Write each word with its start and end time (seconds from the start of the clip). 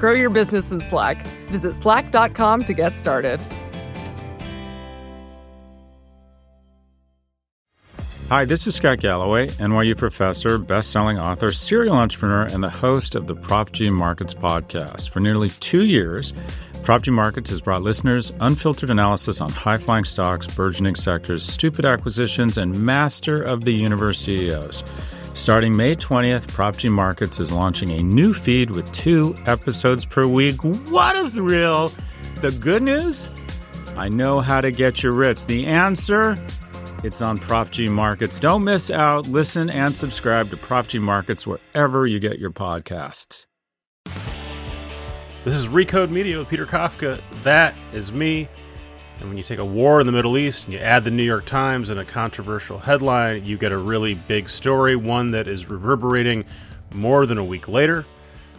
Grow 0.00 0.12
your 0.12 0.30
business 0.30 0.70
in 0.70 0.80
Slack. 0.80 1.26
Visit 1.48 1.76
slack.com 1.76 2.64
to 2.64 2.72
get 2.72 2.96
started. 2.96 3.38
Hi, 8.30 8.46
this 8.46 8.66
is 8.66 8.76
Scott 8.76 9.00
Galloway, 9.00 9.48
NYU 9.48 9.96
professor, 9.96 10.56
best-selling 10.56 11.18
author, 11.18 11.52
serial 11.52 11.96
entrepreneur, 11.96 12.44
and 12.44 12.62
the 12.62 12.70
host 12.70 13.14
of 13.14 13.26
the 13.26 13.34
Prop 13.34 13.72
G 13.72 13.90
Markets 13.90 14.32
podcast. 14.32 15.10
For 15.10 15.20
nearly 15.20 15.50
two 15.50 15.84
years, 15.84 16.32
Prop 16.82 17.02
G 17.02 17.10
Markets 17.10 17.50
has 17.50 17.60
brought 17.60 17.82
listeners 17.82 18.32
unfiltered 18.40 18.88
analysis 18.88 19.40
on 19.40 19.50
high-flying 19.50 20.04
stocks, 20.04 20.46
burgeoning 20.46 20.94
sectors, 20.94 21.44
stupid 21.44 21.84
acquisitions, 21.84 22.56
and 22.56 22.80
master 22.80 23.42
of 23.42 23.64
the 23.64 23.74
universe 23.74 24.20
CEOs. 24.20 24.82
Starting 25.34 25.74
May 25.74 25.96
20th, 25.96 26.48
Prop 26.48 26.76
G 26.76 26.88
Markets 26.88 27.40
is 27.40 27.50
launching 27.50 27.90
a 27.90 28.02
new 28.02 28.34
feed 28.34 28.70
with 28.70 28.92
two 28.92 29.34
episodes 29.46 30.04
per 30.04 30.26
week. 30.26 30.62
What 30.62 31.16
a 31.16 31.30
thrill! 31.30 31.92
The 32.36 32.52
good 32.52 32.82
news? 32.82 33.30
I 33.96 34.08
know 34.08 34.40
how 34.40 34.60
to 34.60 34.70
get 34.70 35.02
you 35.02 35.10
rich. 35.10 35.46
The 35.46 35.66
answer? 35.66 36.36
It's 37.02 37.22
on 37.22 37.38
Prop 37.38 37.70
G 37.70 37.88
Markets. 37.88 38.38
Don't 38.38 38.64
miss 38.64 38.90
out. 38.90 39.26
Listen 39.28 39.70
and 39.70 39.94
subscribe 39.94 40.50
to 40.50 40.56
Prop 40.56 40.88
G 40.88 40.98
Markets 40.98 41.46
wherever 41.46 42.06
you 42.06 42.20
get 42.20 42.38
your 42.38 42.50
podcasts. 42.50 43.46
This 45.42 45.54
is 45.54 45.68
Recode 45.68 46.10
Media 46.10 46.38
with 46.38 46.48
Peter 46.48 46.66
Kafka. 46.66 47.22
That 47.44 47.74
is 47.92 48.12
me. 48.12 48.46
And 49.20 49.28
when 49.28 49.36
you 49.36 49.44
take 49.44 49.58
a 49.58 49.64
war 49.64 50.00
in 50.00 50.06
the 50.06 50.12
Middle 50.12 50.38
East 50.38 50.64
and 50.64 50.72
you 50.72 50.80
add 50.80 51.04
the 51.04 51.10
New 51.10 51.22
York 51.22 51.44
Times 51.44 51.90
and 51.90 52.00
a 52.00 52.04
controversial 52.04 52.78
headline, 52.78 53.44
you 53.44 53.58
get 53.58 53.70
a 53.70 53.76
really 53.76 54.14
big 54.14 54.48
story, 54.48 54.96
one 54.96 55.30
that 55.32 55.46
is 55.46 55.68
reverberating 55.68 56.46
more 56.94 57.26
than 57.26 57.36
a 57.36 57.44
week 57.44 57.68
later. 57.68 58.06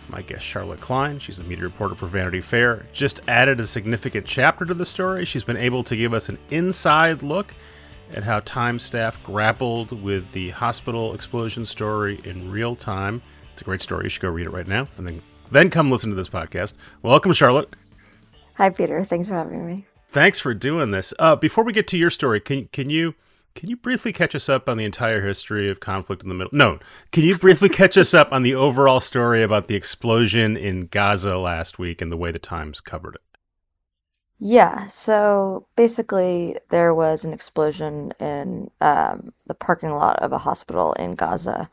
My 0.08 0.22
guest, 0.22 0.44
Charlotte 0.44 0.80
Klein, 0.80 1.18
she's 1.18 1.40
a 1.40 1.44
media 1.44 1.64
reporter 1.64 1.96
for 1.96 2.06
Vanity 2.06 2.42
Fair, 2.42 2.86
just 2.94 3.22
added 3.28 3.60
a 3.60 3.66
significant 3.66 4.28
chapter 4.28 4.66
to 4.66 4.74
the 4.74 4.86
story. 4.86 5.26
She's 5.26 5.44
been 5.44 5.58
able 5.58 5.84
to 5.86 5.96
give 5.96 6.14
us 6.14 6.30
an 6.30 6.38
inside 6.52 7.24
look 7.24 7.56
at 8.14 8.24
how 8.24 8.42
Time 8.42 8.78
staff 8.78 9.22
grappled 9.24 9.92
with 10.04 10.32
the 10.34 10.50
hospital 10.50 11.14
explosion 11.16 11.66
story 11.66 12.20
in 12.24 12.52
real 12.52 12.76
time. 12.76 13.22
It's 13.52 13.62
a 13.62 13.64
great 13.64 13.82
story. 13.82 14.06
You 14.06 14.10
should 14.10 14.22
go 14.22 14.30
read 14.30 14.46
it 14.46 14.52
right 14.52 14.68
now 14.68 14.88
and 14.98 15.08
then 15.08 15.22
then 15.50 15.70
come 15.70 15.92
listen 15.92 16.10
to 16.12 16.16
this 16.16 16.30
podcast. 16.30 16.74
Welcome, 17.02 17.34
Charlotte. 17.34 17.76
Hi, 18.56 18.70
Peter. 18.70 19.04
Thanks 19.04 19.28
for 19.28 19.36
having 19.36 19.66
me. 19.66 19.86
Thanks 20.12 20.42
for 20.42 20.54
doing 20.54 20.92
this. 20.92 21.14
Uh, 21.20 21.38
before 21.38 21.64
we 21.64 21.72
get 21.72 21.88
to 21.88 21.98
your 21.98 22.10
story, 22.10 22.42
can 22.42 22.68
can 22.74 22.90
you 22.90 23.16
can 23.56 23.70
you 23.70 23.78
briefly 23.78 24.12
catch 24.12 24.36
us 24.36 24.50
up 24.50 24.68
on 24.68 24.76
the 24.76 24.84
entire 24.84 25.26
history 25.26 25.70
of 25.70 25.80
conflict 25.80 26.22
in 26.22 26.28
the 26.28 26.36
middle? 26.36 26.52
No, 26.54 26.80
can 27.12 27.24
you 27.24 27.38
briefly 27.38 27.70
catch 27.82 27.98
us 27.98 28.14
up 28.14 28.34
on 28.34 28.44
the 28.44 28.54
overall 28.54 29.00
story 29.00 29.42
about 29.42 29.68
the 29.70 29.76
explosion 29.76 30.58
in 30.58 30.88
Gaza 30.88 31.38
last 31.38 31.80
week 31.80 32.02
and 32.02 32.12
the 32.12 32.18
way 32.18 32.30
the 32.32 32.40
Times 32.40 32.82
covered 32.82 33.16
it? 33.16 33.22
Yeah, 34.38 34.88
so 34.88 35.68
basically, 35.76 36.58
there 36.72 36.94
was 36.94 37.24
an 37.24 37.32
explosion 37.32 38.12
in 38.20 38.72
um, 38.82 39.34
the 39.46 39.54
parking 39.54 39.92
lot 39.92 40.20
of 40.20 40.34
a 40.34 40.40
hospital 40.40 40.94
in 40.94 41.12
Gaza, 41.12 41.70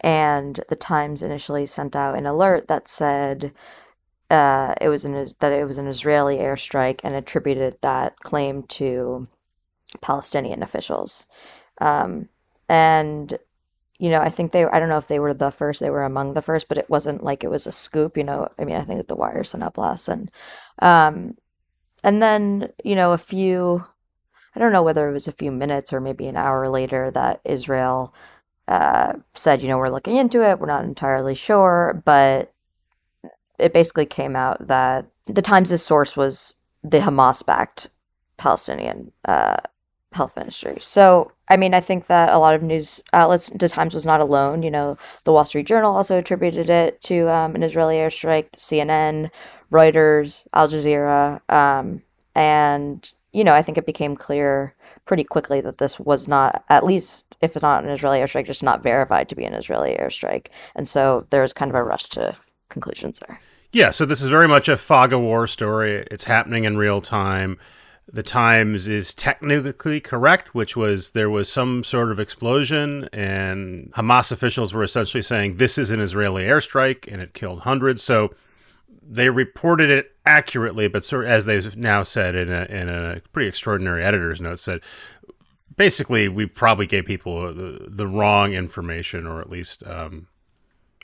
and 0.00 0.60
the 0.70 0.76
Times 0.76 1.20
initially 1.20 1.66
sent 1.66 1.94
out 1.94 2.16
an 2.16 2.24
alert 2.24 2.68
that 2.68 2.88
said 2.88 3.52
uh, 4.32 4.74
it 4.80 4.88
was 4.88 5.04
an 5.04 5.28
that 5.40 5.52
it 5.52 5.66
was 5.66 5.78
an 5.78 5.86
Israeli 5.86 6.38
airstrike 6.38 7.00
and 7.04 7.14
attributed 7.14 7.76
that 7.82 8.18
claim 8.20 8.64
to 8.64 9.28
Palestinian 10.00 10.62
officials. 10.62 11.26
Um, 11.80 12.28
and 12.68 13.38
you 13.98 14.10
know, 14.10 14.20
I 14.20 14.30
think 14.30 14.50
they 14.50 14.64
I 14.64 14.78
don't 14.80 14.88
know 14.88 14.98
if 14.98 15.06
they 15.08 15.20
were 15.20 15.34
the 15.34 15.50
first, 15.50 15.80
they 15.80 15.90
were 15.90 16.04
among 16.04 16.34
the 16.34 16.42
first, 16.42 16.68
but 16.68 16.78
it 16.78 16.90
wasn't 16.90 17.22
like 17.22 17.44
it 17.44 17.50
was 17.50 17.66
a 17.66 17.72
scoop. 17.72 18.16
You 18.16 18.24
know, 18.24 18.48
I 18.58 18.64
mean, 18.64 18.76
I 18.76 18.80
think 18.80 18.98
that 18.98 19.08
the 19.08 19.16
Wire 19.16 19.44
sent 19.44 19.62
up 19.62 19.74
blasts 19.74 20.08
and 20.08 20.30
um, 20.80 21.36
and 22.04 22.22
then, 22.22 22.72
you 22.84 22.94
know, 22.96 23.12
a 23.12 23.18
few, 23.18 23.84
I 24.54 24.58
don't 24.60 24.72
know 24.72 24.82
whether 24.82 25.08
it 25.08 25.12
was 25.12 25.28
a 25.28 25.32
few 25.32 25.52
minutes 25.52 25.92
or 25.92 26.00
maybe 26.00 26.26
an 26.26 26.36
hour 26.36 26.68
later 26.68 27.10
that 27.12 27.40
Israel 27.44 28.14
uh, 28.68 29.14
said, 29.32 29.62
you 29.62 29.68
know, 29.68 29.78
we're 29.78 29.90
looking 29.90 30.16
into 30.16 30.42
it. 30.42 30.58
We're 30.58 30.66
not 30.66 30.84
entirely 30.84 31.34
sure. 31.34 32.02
But 32.04 32.51
it 33.62 33.72
basically 33.72 34.06
came 34.06 34.36
out 34.36 34.66
that 34.66 35.06
the 35.26 35.42
Times' 35.42 35.82
source 35.82 36.16
was 36.16 36.56
the 36.82 36.98
Hamas 36.98 37.44
backed 37.44 37.88
Palestinian 38.36 39.12
uh, 39.24 39.56
health 40.12 40.36
ministry. 40.36 40.76
So, 40.80 41.32
I 41.48 41.56
mean, 41.56 41.74
I 41.74 41.80
think 41.80 42.06
that 42.06 42.32
a 42.32 42.38
lot 42.38 42.54
of 42.54 42.62
news 42.62 43.00
outlets, 43.12 43.50
the 43.50 43.68
Times 43.68 43.94
was 43.94 44.06
not 44.06 44.20
alone. 44.20 44.62
You 44.62 44.70
know, 44.70 44.96
the 45.24 45.32
Wall 45.32 45.44
Street 45.44 45.66
Journal 45.66 45.94
also 45.94 46.18
attributed 46.18 46.68
it 46.68 47.00
to 47.02 47.30
um, 47.30 47.54
an 47.54 47.62
Israeli 47.62 47.96
airstrike, 47.96 48.50
CNN, 48.52 49.30
Reuters, 49.70 50.46
Al 50.52 50.68
Jazeera, 50.68 51.40
um, 51.50 52.02
and 52.34 53.12
you 53.32 53.44
know, 53.44 53.54
I 53.54 53.62
think 53.62 53.78
it 53.78 53.86
became 53.86 54.14
clear 54.14 54.74
pretty 55.06 55.24
quickly 55.24 55.62
that 55.62 55.78
this 55.78 55.98
was 55.98 56.28
not, 56.28 56.64
at 56.68 56.84
least 56.84 57.38
if 57.40 57.56
it's 57.56 57.62
not 57.62 57.82
an 57.82 57.88
Israeli 57.88 58.18
airstrike, 58.18 58.44
just 58.44 58.62
not 58.62 58.82
verified 58.82 59.30
to 59.30 59.34
be 59.34 59.46
an 59.46 59.54
Israeli 59.54 59.96
airstrike, 59.96 60.48
and 60.74 60.86
so 60.86 61.26
there 61.30 61.40
was 61.40 61.54
kind 61.54 61.70
of 61.70 61.74
a 61.74 61.82
rush 61.82 62.04
to 62.10 62.36
conclusions 62.68 63.20
there. 63.20 63.40
Yeah, 63.72 63.90
so 63.90 64.04
this 64.04 64.20
is 64.20 64.28
very 64.28 64.46
much 64.46 64.68
a 64.68 64.76
fog 64.76 65.14
of 65.14 65.20
war 65.22 65.46
story. 65.46 66.04
It's 66.10 66.24
happening 66.24 66.64
in 66.64 66.76
real 66.76 67.00
time. 67.00 67.58
The 68.06 68.22
Times 68.22 68.86
is 68.86 69.14
technically 69.14 69.98
correct, 69.98 70.54
which 70.54 70.76
was 70.76 71.12
there 71.12 71.30
was 71.30 71.50
some 71.50 71.82
sort 71.82 72.12
of 72.12 72.20
explosion, 72.20 73.08
and 73.14 73.90
Hamas 73.92 74.30
officials 74.30 74.74
were 74.74 74.82
essentially 74.82 75.22
saying 75.22 75.54
this 75.54 75.78
is 75.78 75.90
an 75.90 76.00
Israeli 76.00 76.42
airstrike 76.42 77.10
and 77.10 77.22
it 77.22 77.32
killed 77.32 77.60
hundreds. 77.60 78.02
So 78.02 78.34
they 79.02 79.30
reported 79.30 79.88
it 79.88 80.12
accurately, 80.26 80.86
but 80.86 81.02
sort 81.02 81.24
as 81.24 81.46
they've 81.46 81.74
now 81.74 82.02
said 82.02 82.34
in 82.34 82.52
a, 82.52 82.64
in 82.64 82.90
a 82.90 83.22
pretty 83.32 83.48
extraordinary 83.48 84.04
editor's 84.04 84.40
note, 84.40 84.58
said 84.58 84.80
basically 85.74 86.28
we 86.28 86.44
probably 86.44 86.86
gave 86.86 87.06
people 87.06 87.54
the, 87.54 87.86
the 87.88 88.06
wrong 88.06 88.52
information, 88.52 89.26
or 89.26 89.40
at 89.40 89.48
least 89.48 89.82
um, 89.86 90.26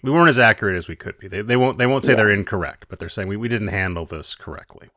we 0.03 0.11
weren't 0.11 0.29
as 0.29 0.39
accurate 0.39 0.77
as 0.77 0.89
we 0.89 0.97
could 0.97 1.19
be. 1.19 1.29
They, 1.29 1.43
they 1.43 1.57
won't 1.57 1.79
they 1.79 1.87
won't 1.87 2.05
say 2.05 2.13
yeah. 2.13 2.17
they're 2.17 2.31
incorrect, 2.31 2.87
but 2.89 2.99
they're 2.99 3.09
saying 3.09 3.29
we, 3.29 3.37
we 3.37 3.49
didn't 3.49 3.69
handle 3.69 4.05
this 4.05 4.35
correctly. 4.35 4.89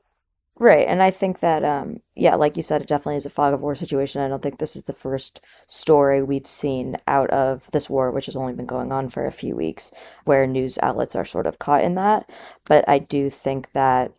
Right. 0.58 0.86
And 0.88 1.02
I 1.02 1.10
think 1.10 1.40
that, 1.40 1.66
um, 1.66 2.02
yeah, 2.16 2.36
like 2.36 2.56
you 2.56 2.62
said, 2.62 2.84
it 2.84 2.88
definitely 2.88 3.16
is 3.16 3.26
a 3.26 3.32
fog 3.32 3.52
of 3.56 3.62
war 3.62 3.74
situation. 3.74 4.22
I 4.22 4.28
don't 4.28 4.44
think 4.44 4.60
this 4.60 4.76
is 4.76 4.84
the 4.84 4.94
first 4.94 5.42
story 5.66 6.22
we've 6.22 6.46
seen 6.46 6.98
out 7.08 7.32
of 7.32 7.68
this 7.72 7.90
war, 7.90 8.12
which 8.12 8.28
has 8.28 8.36
only 8.36 8.54
been 8.54 8.68
going 8.68 8.92
on 8.92 9.10
for 9.10 9.26
a 9.26 9.32
few 9.32 9.56
weeks, 9.56 9.92
where 10.26 10.46
news 10.46 10.78
outlets 10.84 11.16
are 11.16 11.26
sort 11.26 11.48
of 11.48 11.58
caught 11.58 11.84
in 11.84 11.96
that. 11.96 12.30
But 12.66 12.88
I 12.88 13.00
do 13.00 13.32
think 13.32 13.72
that, 13.72 14.14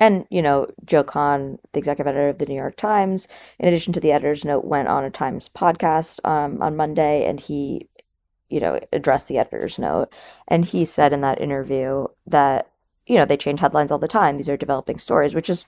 and, 0.00 0.26
you 0.30 0.40
know, 0.40 0.68
Joe 0.82 1.04
Kahn, 1.04 1.58
the 1.72 1.78
executive 1.78 2.06
editor 2.06 2.30
of 2.30 2.38
the 2.38 2.46
New 2.46 2.56
York 2.56 2.76
Times, 2.76 3.28
in 3.58 3.68
addition 3.68 3.92
to 3.92 4.00
the 4.00 4.12
editor's 4.12 4.46
note, 4.46 4.64
went 4.64 4.88
on 4.88 5.04
a 5.04 5.10
Times 5.10 5.50
podcast 5.54 6.20
um, 6.26 6.62
on 6.62 6.74
Monday 6.74 7.26
and 7.26 7.38
he, 7.38 7.86
you 8.48 8.60
know, 8.60 8.78
addressed 8.92 9.28
the 9.28 9.38
editor's 9.38 9.78
note. 9.78 10.08
And 10.48 10.64
he 10.64 10.84
said 10.84 11.12
in 11.12 11.20
that 11.22 11.40
interview 11.40 12.06
that 12.26 12.70
you 13.06 13.16
know 13.16 13.24
they 13.24 13.36
change 13.36 13.60
headlines 13.60 13.92
all 13.92 13.98
the 13.98 14.08
time. 14.08 14.36
These 14.36 14.48
are 14.48 14.56
developing 14.56 14.98
stories 14.98 15.34
which 15.34 15.50
is 15.50 15.66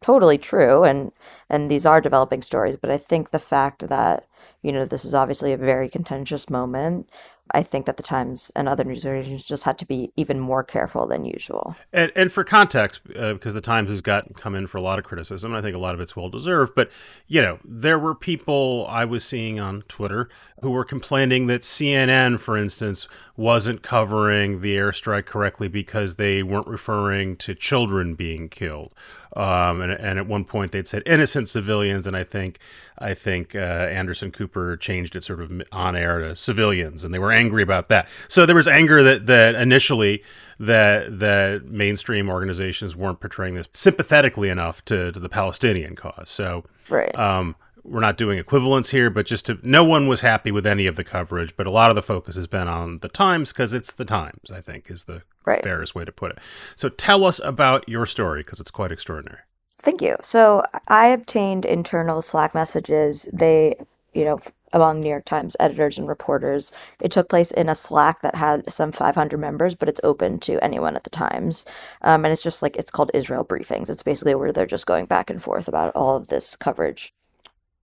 totally 0.00 0.38
true. 0.38 0.84
And 0.84 1.12
and 1.50 1.70
these 1.70 1.86
are 1.86 2.00
developing 2.00 2.42
stories. 2.42 2.76
But 2.76 2.90
i 2.90 2.96
think 2.98 3.30
the 3.30 3.38
fact 3.38 3.88
that 3.88 4.26
you 4.62 4.72
know 4.72 4.84
this 4.84 5.04
is 5.04 5.14
obviously 5.14 5.52
a 5.52 5.56
very 5.56 5.88
contentious 5.88 6.50
moment 6.50 7.08
i 7.52 7.62
think 7.62 7.86
that 7.86 7.96
the 7.96 8.02
times 8.02 8.50
and 8.54 8.68
other 8.68 8.84
news 8.84 9.06
organizations 9.06 9.44
just 9.44 9.64
had 9.64 9.78
to 9.78 9.84
be 9.84 10.10
even 10.16 10.40
more 10.40 10.62
careful 10.62 11.06
than 11.06 11.24
usual 11.24 11.76
and, 11.92 12.12
and 12.14 12.32
for 12.32 12.44
context 12.44 13.00
uh, 13.16 13.32
because 13.32 13.54
the 13.54 13.60
times 13.60 13.88
has 13.88 14.00
got 14.00 14.34
come 14.34 14.54
in 14.54 14.66
for 14.66 14.78
a 14.78 14.82
lot 14.82 14.98
of 14.98 15.04
criticism 15.04 15.54
i 15.54 15.62
think 15.62 15.76
a 15.76 15.80
lot 15.80 15.94
of 15.94 16.00
it's 16.00 16.16
well 16.16 16.28
deserved 16.28 16.72
but 16.74 16.90
you 17.26 17.40
know 17.40 17.58
there 17.64 17.98
were 17.98 18.14
people 18.14 18.86
i 18.88 19.04
was 19.04 19.24
seeing 19.24 19.60
on 19.60 19.82
twitter 19.82 20.28
who 20.62 20.70
were 20.70 20.84
complaining 20.84 21.46
that 21.46 21.62
cnn 21.62 22.38
for 22.38 22.56
instance 22.56 23.08
wasn't 23.36 23.82
covering 23.82 24.60
the 24.60 24.76
airstrike 24.76 25.26
correctly 25.26 25.68
because 25.68 26.16
they 26.16 26.42
weren't 26.42 26.66
referring 26.66 27.36
to 27.36 27.54
children 27.54 28.14
being 28.14 28.48
killed. 28.48 28.92
Um, 29.34 29.80
and, 29.80 29.92
and 29.92 30.18
at 30.18 30.26
one 30.26 30.44
point 30.44 30.72
they'd 30.72 30.86
said 30.86 31.02
innocent 31.06 31.48
civilians, 31.48 32.06
and 32.06 32.16
I 32.16 32.24
think 32.24 32.58
I 32.98 33.14
think 33.14 33.54
uh, 33.54 33.58
Anderson 33.58 34.30
Cooper 34.30 34.76
changed 34.76 35.16
it 35.16 35.24
sort 35.24 35.40
of 35.40 35.62
on 35.72 35.96
air 35.96 36.20
to 36.20 36.36
civilians, 36.36 37.04
and 37.04 37.12
they 37.12 37.18
were 37.18 37.32
angry 37.32 37.62
about 37.62 37.88
that. 37.88 38.08
So 38.28 38.46
there 38.46 38.56
was 38.56 38.68
anger 38.68 39.02
that 39.02 39.26
that 39.26 39.54
initially 39.54 40.22
that 40.58 41.18
that 41.18 41.66
mainstream 41.66 42.28
organizations 42.28 42.96
weren't 42.96 43.20
portraying 43.20 43.54
this 43.54 43.68
sympathetically 43.72 44.48
enough 44.48 44.84
to, 44.86 45.12
to 45.12 45.20
the 45.20 45.28
Palestinian 45.28 45.96
cause. 45.96 46.30
So 46.30 46.64
right. 46.88 47.16
Um, 47.18 47.56
we're 47.88 48.00
not 48.00 48.16
doing 48.16 48.38
equivalence 48.38 48.90
here, 48.90 49.10
but 49.10 49.26
just 49.26 49.46
to 49.46 49.58
no 49.62 49.84
one 49.84 50.08
was 50.08 50.20
happy 50.20 50.50
with 50.50 50.66
any 50.66 50.86
of 50.86 50.96
the 50.96 51.04
coverage, 51.04 51.56
but 51.56 51.66
a 51.66 51.70
lot 51.70 51.90
of 51.90 51.96
the 51.96 52.02
focus 52.02 52.34
has 52.36 52.46
been 52.46 52.68
on 52.68 52.98
the 52.98 53.08
Times 53.08 53.52
because 53.52 53.72
it's 53.72 53.92
the 53.92 54.04
Times, 54.04 54.50
I 54.52 54.60
think, 54.60 54.90
is 54.90 55.04
the 55.04 55.22
right. 55.44 55.62
fairest 55.62 55.94
way 55.94 56.04
to 56.04 56.12
put 56.12 56.32
it. 56.32 56.38
So 56.74 56.88
tell 56.88 57.24
us 57.24 57.40
about 57.42 57.88
your 57.88 58.06
story 58.06 58.40
because 58.40 58.60
it's 58.60 58.70
quite 58.70 58.92
extraordinary. 58.92 59.40
Thank 59.78 60.02
you. 60.02 60.16
So 60.20 60.64
I 60.88 61.08
obtained 61.08 61.64
internal 61.64 62.22
Slack 62.22 62.54
messages. 62.54 63.28
They, 63.32 63.76
you 64.12 64.24
know, 64.24 64.40
among 64.72 65.00
New 65.00 65.08
York 65.08 65.24
Times 65.24 65.56
editors 65.58 65.96
and 65.96 66.08
reporters. 66.08 66.72
It 67.00 67.10
took 67.10 67.28
place 67.28 67.50
in 67.50 67.68
a 67.68 67.74
Slack 67.74 68.20
that 68.20 68.34
had 68.34 68.70
some 68.70 68.92
500 68.92 69.38
members, 69.38 69.74
but 69.74 69.88
it's 69.88 70.00
open 70.02 70.38
to 70.40 70.62
anyone 70.62 70.96
at 70.96 71.04
the 71.04 71.10
Times. 71.10 71.64
Um, 72.02 72.24
and 72.24 72.32
it's 72.32 72.42
just 72.42 72.62
like, 72.62 72.76
it's 72.76 72.90
called 72.90 73.10
Israel 73.14 73.44
Briefings. 73.44 73.88
It's 73.88 74.02
basically 74.02 74.34
where 74.34 74.52
they're 74.52 74.66
just 74.66 74.86
going 74.86 75.06
back 75.06 75.30
and 75.30 75.42
forth 75.42 75.68
about 75.68 75.94
all 75.94 76.16
of 76.16 76.26
this 76.26 76.56
coverage 76.56 77.14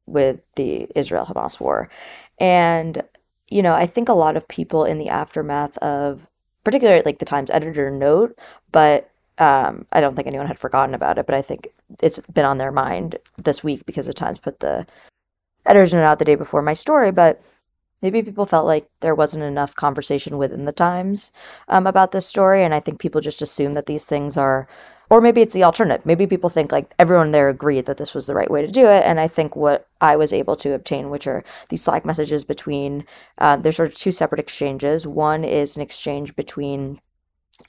with 0.05 0.41
the 0.55 0.87
Israel 0.95 1.25
Hamas 1.25 1.59
war. 1.59 1.89
And, 2.39 3.01
you 3.49 3.61
know, 3.61 3.73
I 3.73 3.85
think 3.85 4.09
a 4.09 4.13
lot 4.13 4.37
of 4.37 4.47
people 4.47 4.85
in 4.85 4.97
the 4.97 5.09
aftermath 5.09 5.77
of, 5.79 6.27
particularly 6.63 7.03
like 7.05 7.19
the 7.19 7.25
Times 7.25 7.49
editor 7.51 7.89
note, 7.89 8.37
but 8.71 9.09
um, 9.37 9.85
I 9.91 9.99
don't 9.99 10.15
think 10.15 10.27
anyone 10.27 10.47
had 10.47 10.59
forgotten 10.59 10.93
about 10.93 11.17
it, 11.17 11.25
but 11.25 11.35
I 11.35 11.41
think 11.41 11.67
it's 12.01 12.19
been 12.31 12.45
on 12.45 12.57
their 12.57 12.71
mind 12.71 13.17
this 13.37 13.63
week 13.63 13.85
because 13.85 14.05
the 14.05 14.13
Times 14.13 14.39
put 14.39 14.59
the 14.59 14.85
editor's 15.65 15.93
note 15.93 16.03
out 16.03 16.19
the 16.19 16.25
day 16.25 16.35
before 16.35 16.61
my 16.61 16.73
story. 16.73 17.11
But 17.11 17.41
maybe 18.01 18.21
people 18.21 18.45
felt 18.45 18.67
like 18.67 18.89
there 18.99 19.15
wasn't 19.15 19.43
enough 19.43 19.75
conversation 19.75 20.37
within 20.37 20.65
the 20.65 20.71
Times 20.71 21.31
um, 21.67 21.87
about 21.87 22.11
this 22.11 22.27
story, 22.27 22.63
and 22.63 22.73
I 22.75 22.79
think 22.79 22.99
people 22.99 23.21
just 23.21 23.41
assume 23.41 23.73
that 23.73 23.85
these 23.85 24.05
things 24.05 24.37
are 24.37 24.67
or 25.13 25.21
maybe 25.21 25.43
it's 25.43 25.53
the 25.53 25.63
alternative. 25.63 26.07
Maybe 26.07 26.25
people 26.25 26.49
think 26.49 26.71
like 26.71 26.91
everyone 26.97 27.29
there 27.29 27.47
agreed 27.47 27.85
that 27.85 27.97
this 27.97 28.15
was 28.15 28.25
the 28.25 28.33
right 28.33 28.49
way 28.49 28.63
to 28.63 28.67
do 28.67 28.87
it. 28.87 29.03
And 29.05 29.19
I 29.19 29.27
think 29.27 29.55
what 29.55 29.87
I 30.01 30.15
was 30.15 30.33
able 30.33 30.55
to 30.55 30.73
obtain, 30.73 31.11
which 31.11 31.27
are 31.27 31.43
these 31.69 31.83
Slack 31.83 32.03
messages 32.03 32.43
between, 32.43 33.05
uh, 33.37 33.57
there's 33.57 33.75
sort 33.75 33.89
of 33.89 33.93
two 33.93 34.11
separate 34.11 34.39
exchanges. 34.39 35.05
One 35.05 35.43
is 35.43 35.75
an 35.75 35.83
exchange 35.83 36.35
between 36.35 36.99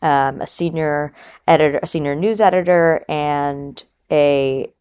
um, 0.01 0.41
a 0.41 0.47
senior 0.47 1.13
editor, 1.47 1.81
a 1.83 1.87
senior 1.87 2.15
news 2.15 2.41
editor, 2.41 3.05
and 3.11 3.85
a 4.11 4.73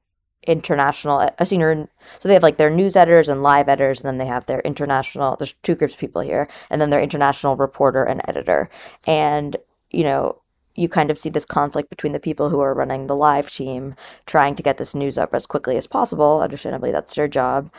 international 0.48 1.30
a 1.40 1.46
senior 1.46 1.88
so 2.20 2.28
they 2.28 2.34
have 2.34 2.44
like 2.44 2.58
their 2.58 2.70
news 2.70 2.98
editors 2.98 3.30
and 3.30 3.42
live 3.42 3.70
editors 3.70 4.02
and 4.02 4.08
then 4.08 4.18
they 4.18 4.26
have 4.26 4.46
their 4.46 4.60
international 4.60 5.38
there's 5.38 5.54
two 5.64 5.74
groups 5.74 5.94
of 5.94 6.00
people 6.02 6.22
here 6.22 6.50
and 6.70 6.82
then 6.82 6.90
their 6.90 7.00
international 7.00 7.56
reporter 7.56 8.04
and 8.04 8.22
editor 8.28 8.70
and 9.08 9.56
you 9.90 10.04
know 10.04 10.42
you 10.76 10.90
kind 10.90 11.12
of 11.12 11.18
see 11.18 11.30
this 11.30 11.46
conflict 11.46 11.90
between 11.90 12.14
the 12.14 12.20
people 12.20 12.50
who 12.50 12.60
are 12.60 12.74
running 12.74 13.08
the 13.08 13.16
live 13.16 13.52
team 13.52 13.96
trying 14.26 14.56
to 14.56 14.64
get 14.64 14.78
this 14.78 14.96
news 14.96 15.18
up 15.18 15.34
as 15.34 15.46
quickly 15.46 15.78
as 15.78 15.88
possible 15.88 16.42
understandably 16.42 16.92
that's 16.92 17.16
their 17.16 17.28
job. 17.28 17.72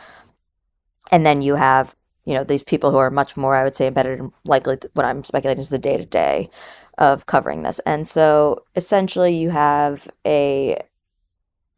And 1.11 1.25
then 1.25 1.41
you 1.41 1.55
have 1.55 1.95
you 2.25 2.33
know 2.33 2.43
these 2.43 2.63
people 2.63 2.89
who 2.89 2.97
are 2.97 3.11
much 3.11 3.37
more 3.37 3.55
i 3.55 3.63
would 3.63 3.75
say 3.75 3.85
embedded 3.85 4.19
in 4.19 4.31
likely 4.45 4.77
what 4.93 5.05
i'm 5.05 5.23
speculating 5.23 5.61
is 5.61 5.69
the 5.69 5.77
day 5.77 5.95
to 5.95 6.05
day 6.05 6.49
of 6.97 7.25
covering 7.25 7.63
this. 7.63 7.79
And 7.79 8.07
so 8.07 8.63
essentially 8.75 9.35
you 9.35 9.49
have 9.49 10.07
a 10.25 10.81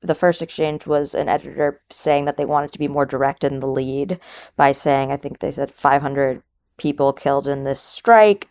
the 0.01 0.15
first 0.15 0.41
exchange 0.41 0.85
was 0.85 1.15
an 1.15 1.27
editor 1.27 1.81
saying 1.89 2.25
that 2.25 2.37
they 2.37 2.45
wanted 2.45 2.71
to 2.71 2.79
be 2.79 2.87
more 2.87 3.05
direct 3.05 3.43
in 3.43 3.59
the 3.59 3.67
lead 3.67 4.19
by 4.55 4.71
saying 4.71 5.11
i 5.11 5.17
think 5.17 5.39
they 5.39 5.51
said 5.51 5.71
500 5.71 6.43
people 6.77 7.11
killed 7.13 7.47
in 7.47 7.63
this 7.63 7.81
strike 7.81 8.47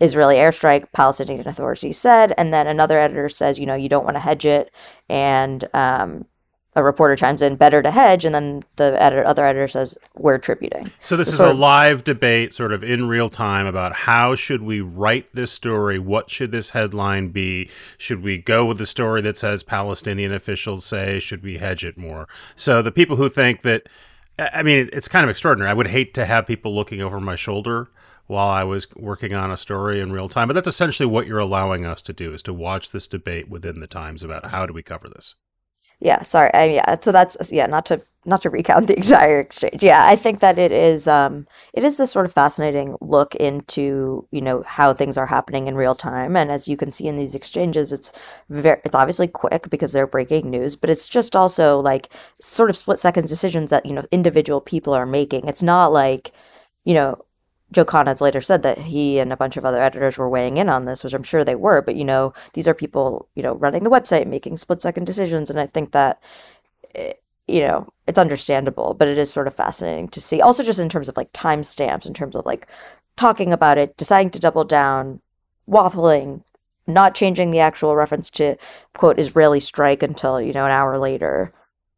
Israeli 0.00 0.36
airstrike, 0.36 0.92
Palestinian 0.92 1.46
authorities 1.46 1.98
said. 1.98 2.32
And 2.36 2.52
then 2.52 2.66
another 2.66 2.98
editor 2.98 3.28
says, 3.28 3.58
you 3.58 3.66
know, 3.66 3.74
you 3.74 3.88
don't 3.88 4.04
want 4.04 4.16
to 4.16 4.20
hedge 4.20 4.44
it. 4.44 4.70
And 5.08 5.68
um, 5.74 6.26
a 6.74 6.82
reporter 6.82 7.14
chimes 7.14 7.42
in, 7.42 7.56
better 7.56 7.82
to 7.82 7.90
hedge. 7.90 8.24
And 8.24 8.34
then 8.34 8.62
the 8.76 9.00
editor, 9.00 9.24
other 9.24 9.44
editor 9.44 9.68
says, 9.68 9.96
we're 10.16 10.34
attributing. 10.34 10.90
So 11.02 11.16
this 11.16 11.28
is 11.28 11.38
a 11.38 11.52
live 11.52 12.02
debate, 12.02 12.54
sort 12.54 12.72
of 12.72 12.82
in 12.82 13.08
real 13.08 13.28
time, 13.28 13.66
about 13.66 13.92
how 13.92 14.34
should 14.34 14.62
we 14.62 14.80
write 14.80 15.28
this 15.34 15.52
story? 15.52 15.98
What 15.98 16.30
should 16.30 16.50
this 16.50 16.70
headline 16.70 17.28
be? 17.28 17.68
Should 17.98 18.22
we 18.22 18.38
go 18.38 18.64
with 18.64 18.78
the 18.78 18.86
story 18.86 19.20
that 19.20 19.36
says 19.36 19.62
Palestinian 19.62 20.32
officials 20.32 20.84
say? 20.86 21.18
Should 21.18 21.42
we 21.42 21.58
hedge 21.58 21.84
it 21.84 21.98
more? 21.98 22.26
So 22.56 22.80
the 22.80 22.92
people 22.92 23.16
who 23.16 23.28
think 23.28 23.60
that, 23.62 23.86
I 24.38 24.62
mean, 24.62 24.88
it's 24.92 25.08
kind 25.08 25.24
of 25.24 25.30
extraordinary. 25.30 25.70
I 25.70 25.74
would 25.74 25.88
hate 25.88 26.14
to 26.14 26.24
have 26.24 26.46
people 26.46 26.74
looking 26.74 27.02
over 27.02 27.20
my 27.20 27.36
shoulder 27.36 27.90
while 28.26 28.48
I 28.48 28.64
was 28.64 28.86
working 28.94 29.34
on 29.34 29.50
a 29.50 29.56
story 29.56 30.00
in 30.00 30.12
real 30.12 30.28
time. 30.28 30.48
But 30.48 30.54
that's 30.54 30.68
essentially 30.68 31.06
what 31.06 31.26
you're 31.26 31.38
allowing 31.38 31.84
us 31.84 32.02
to 32.02 32.12
do 32.12 32.32
is 32.32 32.42
to 32.44 32.52
watch 32.52 32.90
this 32.90 33.06
debate 33.06 33.48
within 33.48 33.80
the 33.80 33.86
times 33.86 34.22
about 34.22 34.46
how 34.46 34.66
do 34.66 34.72
we 34.72 34.82
cover 34.82 35.08
this. 35.08 35.34
Yeah, 36.02 36.22
sorry. 36.22 36.52
I, 36.52 36.64
yeah, 36.64 36.96
so 37.00 37.12
that's 37.12 37.52
yeah, 37.52 37.66
not 37.66 37.86
to 37.86 38.02
not 38.24 38.42
to 38.42 38.50
recount 38.50 38.88
the 38.88 38.96
entire 38.96 39.38
exchange. 39.38 39.84
Yeah, 39.84 40.04
I 40.04 40.16
think 40.16 40.40
that 40.40 40.58
it 40.58 40.72
is 40.72 41.06
um 41.06 41.46
it 41.72 41.84
is 41.84 41.96
this 41.96 42.10
sort 42.10 42.26
of 42.26 42.32
fascinating 42.32 42.96
look 43.00 43.36
into, 43.36 44.26
you 44.32 44.40
know, 44.40 44.64
how 44.66 44.92
things 44.94 45.16
are 45.16 45.26
happening 45.26 45.68
in 45.68 45.76
real 45.76 45.94
time 45.94 46.36
and 46.36 46.50
as 46.50 46.66
you 46.66 46.76
can 46.76 46.90
see 46.90 47.06
in 47.06 47.14
these 47.14 47.36
exchanges 47.36 47.92
it's 47.92 48.12
very 48.48 48.80
it's 48.84 48.96
obviously 48.96 49.28
quick 49.28 49.70
because 49.70 49.92
they're 49.92 50.08
breaking 50.08 50.50
news, 50.50 50.74
but 50.74 50.90
it's 50.90 51.08
just 51.08 51.36
also 51.36 51.78
like 51.78 52.08
sort 52.40 52.68
of 52.68 52.76
split 52.76 52.98
seconds 52.98 53.28
decisions 53.28 53.70
that, 53.70 53.86
you 53.86 53.92
know, 53.92 54.04
individual 54.10 54.60
people 54.60 54.92
are 54.94 55.06
making. 55.06 55.46
It's 55.46 55.62
not 55.62 55.92
like, 55.92 56.32
you 56.84 56.94
know, 56.94 57.24
Joe 57.72 57.84
Conantz 57.84 58.20
later 58.20 58.40
said 58.40 58.62
that 58.62 58.78
he 58.78 59.18
and 59.18 59.32
a 59.32 59.36
bunch 59.36 59.56
of 59.56 59.64
other 59.64 59.82
editors 59.82 60.18
were 60.18 60.28
weighing 60.28 60.58
in 60.58 60.68
on 60.68 60.84
this, 60.84 61.02
which 61.02 61.14
I'm 61.14 61.22
sure 61.22 61.42
they 61.42 61.54
were. 61.54 61.82
But 61.82 61.96
you 61.96 62.04
know, 62.04 62.32
these 62.52 62.68
are 62.68 62.74
people 62.74 63.28
you 63.34 63.42
know 63.42 63.54
running 63.54 63.82
the 63.82 63.90
website, 63.90 64.26
making 64.26 64.56
split 64.58 64.82
second 64.82 65.04
decisions, 65.04 65.50
and 65.50 65.58
I 65.58 65.66
think 65.66 65.92
that 65.92 66.22
eh, 66.94 67.14
you 67.48 67.60
know 67.60 67.88
it's 68.06 68.18
understandable, 68.18 68.94
but 68.94 69.08
it 69.08 69.18
is 69.18 69.32
sort 69.32 69.46
of 69.46 69.54
fascinating 69.54 70.08
to 70.08 70.20
see. 70.20 70.40
Also, 70.40 70.62
just 70.62 70.78
in 70.78 70.88
terms 70.88 71.08
of 71.08 71.16
like 71.16 71.32
timestamps, 71.32 72.06
in 72.06 72.14
terms 72.14 72.36
of 72.36 72.46
like 72.46 72.68
talking 73.16 73.52
about 73.52 73.78
it, 73.78 73.96
deciding 73.96 74.30
to 74.30 74.40
double 74.40 74.64
down, 74.64 75.20
waffling, 75.68 76.42
not 76.86 77.14
changing 77.14 77.50
the 77.50 77.60
actual 77.60 77.96
reference 77.96 78.30
to 78.30 78.56
quote 78.94 79.18
Israeli 79.18 79.60
strike 79.60 80.02
until 80.02 80.40
you 80.40 80.52
know 80.52 80.64
an 80.64 80.72
hour 80.72 80.98
later. 80.98 81.52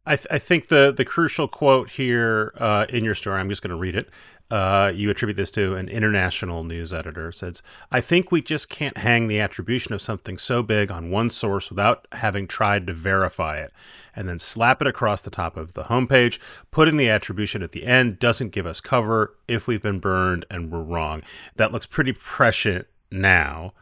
I, 0.06 0.16
th- 0.16 0.26
I 0.30 0.38
think 0.38 0.68
the 0.68 0.92
the 0.94 1.04
crucial 1.04 1.48
quote 1.48 1.90
here 1.90 2.52
uh, 2.58 2.86
in 2.90 3.04
your 3.04 3.14
story, 3.14 3.40
I'm 3.40 3.48
just 3.48 3.62
going 3.62 3.70
to 3.70 3.76
read 3.76 3.96
it. 3.96 4.08
Uh, 4.50 4.92
you 4.94 5.08
attribute 5.10 5.38
this 5.38 5.50
to 5.50 5.74
an 5.74 5.88
international 5.88 6.64
news 6.64 6.92
editor 6.92 7.32
says, 7.32 7.62
I 7.90 8.00
think 8.00 8.30
we 8.30 8.42
just 8.42 8.68
can't 8.68 8.98
hang 8.98 9.26
the 9.26 9.40
attribution 9.40 9.94
of 9.94 10.02
something 10.02 10.36
so 10.36 10.62
big 10.62 10.90
on 10.90 11.10
one 11.10 11.30
source 11.30 11.70
without 11.70 12.06
having 12.12 12.46
tried 12.46 12.86
to 12.86 12.92
verify 12.92 13.56
it 13.58 13.72
and 14.14 14.28
then 14.28 14.38
slap 14.38 14.82
it 14.82 14.86
across 14.86 15.22
the 15.22 15.30
top 15.30 15.56
of 15.56 15.72
the 15.72 15.84
homepage. 15.84 16.38
Putting 16.70 16.98
the 16.98 17.08
attribution 17.08 17.62
at 17.62 17.72
the 17.72 17.84
end 17.84 18.18
doesn't 18.18 18.50
give 18.50 18.66
us 18.66 18.80
cover 18.80 19.34
if 19.48 19.66
we've 19.66 19.82
been 19.82 19.98
burned 19.98 20.44
and 20.50 20.70
we're 20.70 20.82
wrong. 20.82 21.22
That 21.56 21.72
looks 21.72 21.86
pretty 21.86 22.12
prescient 22.12 22.86
now. 23.10 23.72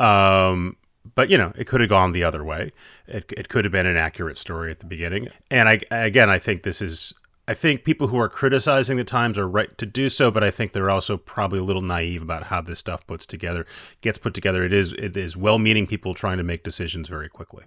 Um, 0.00 0.76
but 1.14 1.30
you 1.30 1.38
know, 1.38 1.52
it 1.56 1.66
could 1.66 1.80
have 1.80 1.90
gone 1.90 2.12
the 2.12 2.24
other 2.24 2.44
way. 2.44 2.72
It, 3.06 3.32
it 3.36 3.48
could 3.48 3.64
have 3.64 3.72
been 3.72 3.86
an 3.86 3.96
accurate 3.96 4.36
story 4.36 4.70
at 4.70 4.80
the 4.80 4.86
beginning. 4.86 5.28
And 5.50 5.68
I, 5.68 5.80
again, 5.90 6.28
I 6.28 6.38
think 6.38 6.64
this 6.64 6.82
is 6.82 7.14
I 7.48 7.54
think 7.54 7.82
people 7.82 8.08
who 8.08 8.18
are 8.18 8.28
criticizing 8.28 8.98
the 8.98 9.04
Times 9.04 9.38
are 9.38 9.48
right 9.48 9.76
to 9.78 9.86
do 9.86 10.10
so, 10.10 10.30
but 10.30 10.44
I 10.44 10.50
think 10.50 10.72
they're 10.72 10.90
also 10.90 11.16
probably 11.16 11.60
a 11.60 11.64
little 11.64 11.80
naive 11.80 12.20
about 12.20 12.44
how 12.44 12.60
this 12.60 12.78
stuff 12.78 13.06
puts 13.06 13.24
together 13.24 13.64
gets 14.02 14.18
put 14.18 14.34
together. 14.34 14.62
It 14.62 14.74
is 14.74 14.92
it 14.92 15.16
is 15.16 15.34
well-meaning 15.34 15.86
people 15.86 16.12
trying 16.12 16.36
to 16.36 16.44
make 16.44 16.62
decisions 16.62 17.08
very 17.08 17.30
quickly. 17.30 17.64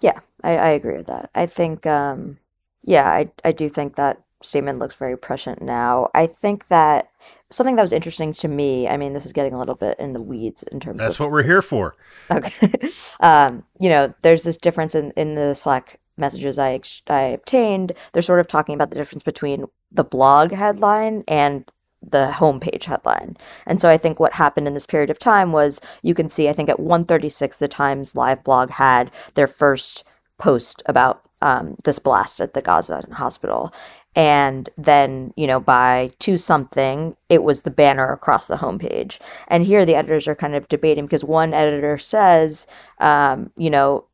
Yeah, 0.00 0.20
I, 0.44 0.58
I 0.58 0.68
agree 0.68 0.98
with 0.98 1.06
that. 1.06 1.30
I 1.34 1.46
think, 1.46 1.86
um, 1.86 2.38
yeah, 2.82 3.08
I 3.08 3.30
I 3.42 3.52
do 3.52 3.70
think 3.70 3.96
that 3.96 4.20
statement 4.42 4.78
looks 4.78 4.94
very 4.94 5.16
prescient 5.16 5.62
now. 5.62 6.10
I 6.14 6.26
think 6.26 6.68
that 6.68 7.08
something 7.50 7.76
that 7.76 7.82
was 7.82 7.92
interesting 7.92 8.34
to 8.34 8.48
me. 8.48 8.88
I 8.88 8.98
mean, 8.98 9.14
this 9.14 9.24
is 9.24 9.32
getting 9.32 9.54
a 9.54 9.58
little 9.58 9.74
bit 9.74 9.98
in 9.98 10.12
the 10.12 10.20
weeds 10.20 10.64
in 10.64 10.80
terms. 10.80 11.00
Of 11.00 11.04
That's 11.06 11.14
of, 11.14 11.20
what 11.20 11.30
we're 11.30 11.44
here 11.44 11.62
for. 11.62 11.96
Okay, 12.30 12.72
um, 13.20 13.64
you 13.80 13.88
know, 13.88 14.12
there's 14.20 14.42
this 14.42 14.58
difference 14.58 14.94
in 14.94 15.12
in 15.12 15.34
the 15.34 15.54
Slack 15.54 15.98
messages 16.16 16.58
I, 16.58 16.80
I 17.08 17.22
obtained, 17.22 17.92
they're 18.12 18.22
sort 18.22 18.40
of 18.40 18.46
talking 18.46 18.74
about 18.74 18.90
the 18.90 18.96
difference 18.96 19.22
between 19.22 19.66
the 19.90 20.04
blog 20.04 20.52
headline 20.52 21.24
and 21.28 21.70
the 22.02 22.32
homepage 22.34 22.84
headline. 22.84 23.36
And 23.66 23.80
so 23.80 23.88
I 23.88 23.96
think 23.96 24.18
what 24.18 24.34
happened 24.34 24.66
in 24.66 24.74
this 24.74 24.86
period 24.86 25.10
of 25.10 25.18
time 25.18 25.52
was 25.52 25.80
you 26.02 26.14
can 26.14 26.28
see, 26.28 26.48
I 26.48 26.52
think 26.52 26.68
at 26.68 26.80
136, 26.80 27.58
the 27.58 27.68
Times 27.68 28.16
live 28.16 28.42
blog 28.42 28.70
had 28.70 29.10
their 29.34 29.46
first 29.46 30.04
post 30.38 30.82
about 30.86 31.24
um, 31.40 31.76
this 31.84 31.98
blast 31.98 32.40
at 32.40 32.54
the 32.54 32.62
Gaza 32.62 33.04
hospital. 33.12 33.72
and 34.14 34.68
then 34.76 35.32
you 35.36 35.46
know 35.46 35.58
by 35.58 36.10
two 36.18 36.36
something 36.36 37.16
it 37.28 37.42
was 37.42 37.62
the 37.62 37.70
banner 37.70 38.12
across 38.12 38.46
the 38.46 38.56
homepage 38.56 39.18
and 39.48 39.64
here 39.64 39.86
the 39.86 39.94
editors 39.94 40.28
are 40.28 40.34
kind 40.34 40.54
of 40.54 40.68
debating 40.68 41.06
because 41.06 41.24
one 41.24 41.54
editor 41.54 41.96
says 41.96 42.66
um, 43.00 43.50
you 43.56 43.70
know 43.70 44.04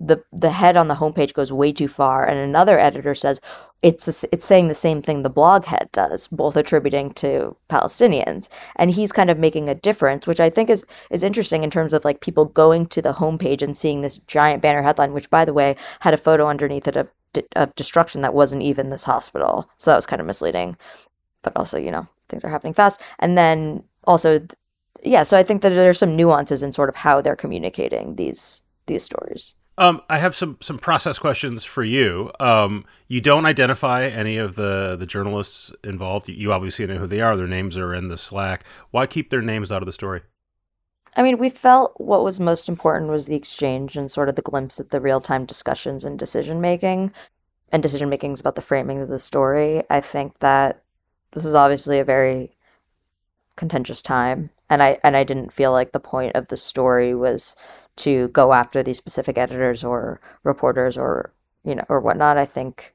the 0.00 0.24
the 0.32 0.50
head 0.50 0.76
on 0.76 0.88
the 0.88 0.94
homepage 0.94 1.34
goes 1.34 1.52
way 1.52 1.72
too 1.72 1.86
far 1.86 2.26
and 2.26 2.38
another 2.38 2.78
editor 2.78 3.14
says 3.14 3.40
it's 3.82 4.24
it's 4.24 4.44
saying 4.44 4.68
the 4.68 4.74
same 4.74 5.00
thing 5.00 5.22
the 5.22 5.30
blog 5.30 5.66
head 5.66 5.88
does 5.92 6.26
both 6.26 6.56
attributing 6.56 7.12
to 7.12 7.56
Palestinians. 7.68 8.48
And 8.76 8.90
he's 8.90 9.12
kind 9.12 9.30
of 9.30 9.38
making 9.38 9.68
a 9.68 9.74
difference 9.74 10.26
which 10.26 10.40
I 10.40 10.50
think 10.50 10.70
is 10.70 10.84
is 11.10 11.22
interesting 11.22 11.62
in 11.62 11.70
terms 11.70 11.92
of 11.92 12.04
like 12.04 12.20
people 12.20 12.44
going 12.44 12.86
to 12.86 13.02
the 13.02 13.14
homepage 13.14 13.62
and 13.62 13.76
seeing 13.76 14.00
this 14.00 14.18
giant 14.18 14.62
banner 14.62 14.82
headline 14.82 15.12
which 15.12 15.30
by 15.30 15.44
the 15.44 15.54
way 15.54 15.76
had 16.00 16.14
a 16.14 16.18
photo 16.18 16.46
underneath 16.46 16.88
it 16.88 16.96
of 16.96 17.10
of 17.54 17.74
destruction 17.74 18.22
that 18.22 18.34
wasn't 18.34 18.62
even 18.62 18.90
this 18.90 19.04
hospital. 19.04 19.70
So 19.76 19.90
that 19.90 19.96
was 19.96 20.06
kind 20.06 20.20
of 20.20 20.26
misleading. 20.26 20.76
But 21.42 21.56
also 21.56 21.78
you 21.78 21.90
know 21.90 22.08
things 22.28 22.44
are 22.44 22.50
happening 22.50 22.74
fast. 22.74 23.00
And 23.18 23.36
then 23.36 23.84
also 24.06 24.46
yeah 25.02 25.22
so 25.22 25.36
I 25.38 25.42
think 25.42 25.62
that 25.62 25.70
there's 25.70 25.98
some 25.98 26.16
nuances 26.16 26.62
in 26.62 26.72
sort 26.72 26.88
of 26.88 26.96
how 26.96 27.20
they're 27.20 27.36
communicating 27.36 28.16
these 28.16 28.64
these 28.86 29.04
stories 29.04 29.54
um, 29.80 30.02
I 30.10 30.18
have 30.18 30.36
some 30.36 30.58
some 30.60 30.78
process 30.78 31.18
questions 31.18 31.64
for 31.64 31.82
you. 31.82 32.30
Um, 32.38 32.84
you 33.08 33.22
don't 33.22 33.46
identify 33.46 34.04
any 34.04 34.36
of 34.36 34.54
the 34.54 34.94
the 34.94 35.06
journalists 35.06 35.72
involved. 35.82 36.28
You 36.28 36.52
obviously 36.52 36.86
know 36.86 36.98
who 36.98 37.06
they 37.06 37.22
are. 37.22 37.34
Their 37.34 37.48
names 37.48 37.78
are 37.78 37.94
in 37.94 38.08
the 38.08 38.18
Slack. 38.18 38.64
Why 38.90 39.06
keep 39.06 39.30
their 39.30 39.40
names 39.40 39.72
out 39.72 39.80
of 39.80 39.86
the 39.86 39.92
story? 39.92 40.20
I 41.16 41.22
mean, 41.22 41.38
we 41.38 41.48
felt 41.48 41.94
what 41.96 42.22
was 42.22 42.38
most 42.38 42.68
important 42.68 43.10
was 43.10 43.24
the 43.24 43.34
exchange 43.34 43.96
and 43.96 44.10
sort 44.10 44.28
of 44.28 44.36
the 44.36 44.42
glimpse 44.42 44.78
at 44.78 44.90
the 44.90 45.00
real 45.00 45.20
time 45.20 45.46
discussions 45.46 46.04
and 46.04 46.18
decision 46.18 46.60
making. 46.60 47.12
And 47.72 47.82
decision 47.82 48.10
making 48.10 48.34
is 48.34 48.40
about 48.40 48.56
the 48.56 48.62
framing 48.62 49.00
of 49.00 49.08
the 49.08 49.18
story. 49.18 49.82
I 49.88 50.02
think 50.02 50.40
that 50.40 50.82
this 51.32 51.46
is 51.46 51.54
obviously 51.54 51.98
a 51.98 52.04
very 52.04 52.54
contentious 53.56 54.02
time, 54.02 54.50
and 54.70 54.82
I 54.82 54.98
and 55.02 55.16
I 55.16 55.24
didn't 55.24 55.52
feel 55.52 55.72
like 55.72 55.92
the 55.92 56.00
point 56.00 56.34
of 56.34 56.48
the 56.48 56.56
story 56.56 57.14
was 57.14 57.54
to 57.96 58.28
go 58.28 58.52
after 58.52 58.82
these 58.82 58.96
specific 58.96 59.36
editors 59.36 59.84
or 59.84 60.20
reporters 60.44 60.96
or 60.96 61.34
you 61.64 61.74
know 61.74 61.84
or 61.88 62.00
whatnot. 62.00 62.38
I 62.38 62.46
think 62.46 62.94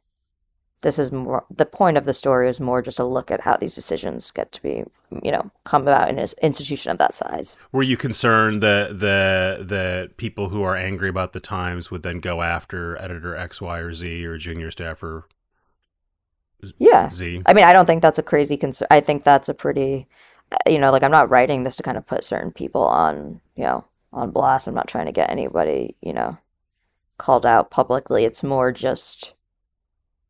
this 0.82 0.98
is 0.98 1.12
more 1.12 1.46
the 1.50 1.66
point 1.66 1.98
of 1.98 2.06
the 2.06 2.14
story 2.14 2.50
is 2.50 2.60
more 2.60 2.82
just 2.82 3.00
a 3.00 3.04
look 3.04 3.30
at 3.30 3.42
how 3.42 3.58
these 3.58 3.76
decisions 3.76 4.32
get 4.32 4.52
to 4.54 4.62
be 4.62 4.84
you 5.24 5.32
know 5.32 5.52
come 5.66 5.84
about 5.84 6.10
in 6.10 6.18
an 6.18 6.28
institution 6.42 6.92
of 6.92 6.98
that 6.98 7.14
size. 7.14 7.60
Were 7.72 7.84
you 7.84 7.98
concerned 7.98 8.64
that 8.64 9.00
the 9.00 9.64
the 9.64 10.12
people 10.18 10.50
who 10.50 10.64
are 10.64 10.76
angry 10.76 11.10
about 11.10 11.34
the 11.34 11.40
Times 11.40 11.92
would 11.92 12.04
then 12.04 12.20
go 12.20 12.42
after 12.42 12.98
editor 13.02 13.36
X, 13.36 13.62
Y, 13.62 13.78
or 13.80 13.94
Z 13.94 14.26
or 14.26 14.38
junior 14.38 14.72
staffer? 14.72 15.28
Yeah, 16.78 17.12
Z. 17.12 17.42
I 17.46 17.54
mean, 17.54 17.66
I 17.66 17.74
don't 17.74 17.86
think 17.86 18.02
that's 18.02 18.20
a 18.20 18.24
crazy 18.24 18.58
concern. 18.58 18.88
I 18.90 19.00
think 19.02 19.24
that's 19.24 19.50
a 19.50 19.54
pretty, 19.54 20.08
you 20.68 20.80
know, 20.80 20.92
like 20.92 21.04
I'm 21.04 21.12
not 21.12 21.30
writing 21.30 21.64
this 21.64 21.76
to 21.78 21.84
kind 21.84 21.98
of 21.98 22.06
put 22.06 22.24
certain 22.24 22.52
people 22.52 22.84
on, 22.84 23.42
you 23.56 23.64
know, 23.64 23.86
on 24.14 24.32
blast. 24.32 24.68
I'm 24.68 24.76
not 24.76 24.88
trying 24.88 25.08
to 25.08 25.12
get 25.12 25.30
anybody, 25.30 25.96
you 26.02 26.14
know, 26.14 26.38
called 27.18 27.46
out 27.46 27.72
publicly. 27.72 28.26
It's 28.26 28.44
more 28.44 28.72
just 28.72 29.34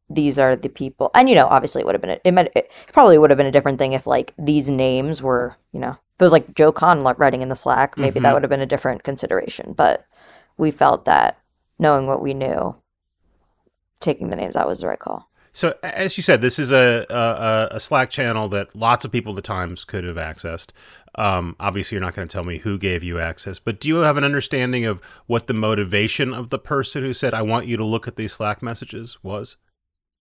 these 0.09 0.37
are 0.37 0.55
the 0.55 0.69
people. 0.69 1.11
And 1.15 1.29
you 1.29 1.35
know, 1.35 1.47
obviously 1.47 1.81
it 1.81 1.85
would 1.85 1.95
have 1.95 2.01
been 2.01 2.11
a, 2.11 2.19
it, 2.23 2.33
might, 2.33 2.51
it 2.55 2.71
probably 2.93 3.17
would 3.17 3.29
have 3.31 3.37
been 3.37 3.47
a 3.47 3.51
different 3.51 3.79
thing 3.79 3.93
if 3.93 4.05
like 4.05 4.33
these 4.37 4.69
names 4.69 5.21
were, 5.21 5.57
you 5.71 5.79
know, 5.79 5.91
if 5.91 6.21
it 6.21 6.23
was 6.23 6.33
like 6.33 6.53
Joe 6.55 6.71
Kahn 6.71 7.03
writing 7.03 7.41
in 7.41 7.49
the 7.49 7.55
Slack, 7.55 7.97
maybe 7.97 8.15
mm-hmm. 8.15 8.23
that 8.23 8.33
would 8.33 8.43
have 8.43 8.49
been 8.49 8.61
a 8.61 8.65
different 8.65 9.03
consideration. 9.03 9.73
But 9.73 10.05
we 10.57 10.71
felt 10.71 11.05
that 11.05 11.39
knowing 11.79 12.07
what 12.07 12.21
we 12.21 12.33
knew, 12.33 12.75
taking 13.99 14.29
the 14.29 14.35
names 14.35 14.55
out 14.55 14.67
was 14.67 14.79
the 14.79 14.87
right 14.87 14.99
call. 14.99 15.29
So, 15.55 15.73
as 15.81 16.17
you 16.17 16.21
said, 16.21 16.41
this 16.41 16.59
is 16.59 16.73
a, 16.73 17.05
a, 17.09 17.77
a 17.77 17.79
Slack 17.79 18.09
channel 18.09 18.49
that 18.49 18.75
lots 18.75 19.05
of 19.05 19.11
people 19.13 19.31
at 19.31 19.37
the 19.37 19.41
Times 19.41 19.85
could 19.85 20.03
have 20.03 20.17
accessed. 20.17 20.71
Um, 21.17 21.55
obviously, 21.61 21.95
you're 21.95 22.03
not 22.03 22.13
going 22.13 22.27
to 22.27 22.31
tell 22.31 22.43
me 22.43 22.57
who 22.57 22.77
gave 22.77 23.03
you 23.03 23.21
access, 23.21 23.57
but 23.57 23.79
do 23.79 23.87
you 23.87 23.95
have 23.99 24.17
an 24.17 24.25
understanding 24.25 24.83
of 24.83 24.99
what 25.27 25.47
the 25.47 25.53
motivation 25.53 26.33
of 26.33 26.49
the 26.49 26.59
person 26.59 27.03
who 27.03 27.13
said, 27.13 27.33
"I 27.33 27.41
want 27.41 27.67
you 27.67 27.77
to 27.77 27.85
look 27.85 28.05
at 28.05 28.17
these 28.17 28.33
Slack 28.33 28.61
messages" 28.61 29.17
was? 29.23 29.55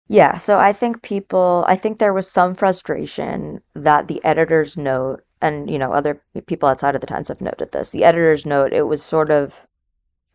Yeah, 0.10 0.36
so 0.36 0.60
I 0.60 0.74
think 0.74 1.02
people, 1.02 1.64
I 1.66 1.78
think 1.78 1.98
there 1.98 2.12
was 2.12 2.30
some 2.30 2.54
frustration 2.54 3.62
that 3.74 4.10
the 4.10 4.22
editor's 4.26 4.76
note, 4.76 5.24
and 5.42 5.72
you 5.72 5.80
know, 5.80 5.94
other 5.94 6.22
people 6.46 6.68
outside 6.68 6.94
of 6.94 7.00
the 7.00 7.08
Times 7.08 7.30
have 7.30 7.40
noted 7.40 7.72
this. 7.72 7.92
The 7.92 8.04
editor's 8.04 8.46
note, 8.46 8.74
it 8.74 8.82
was 8.82 9.02
sort 9.02 9.32
of 9.32 9.66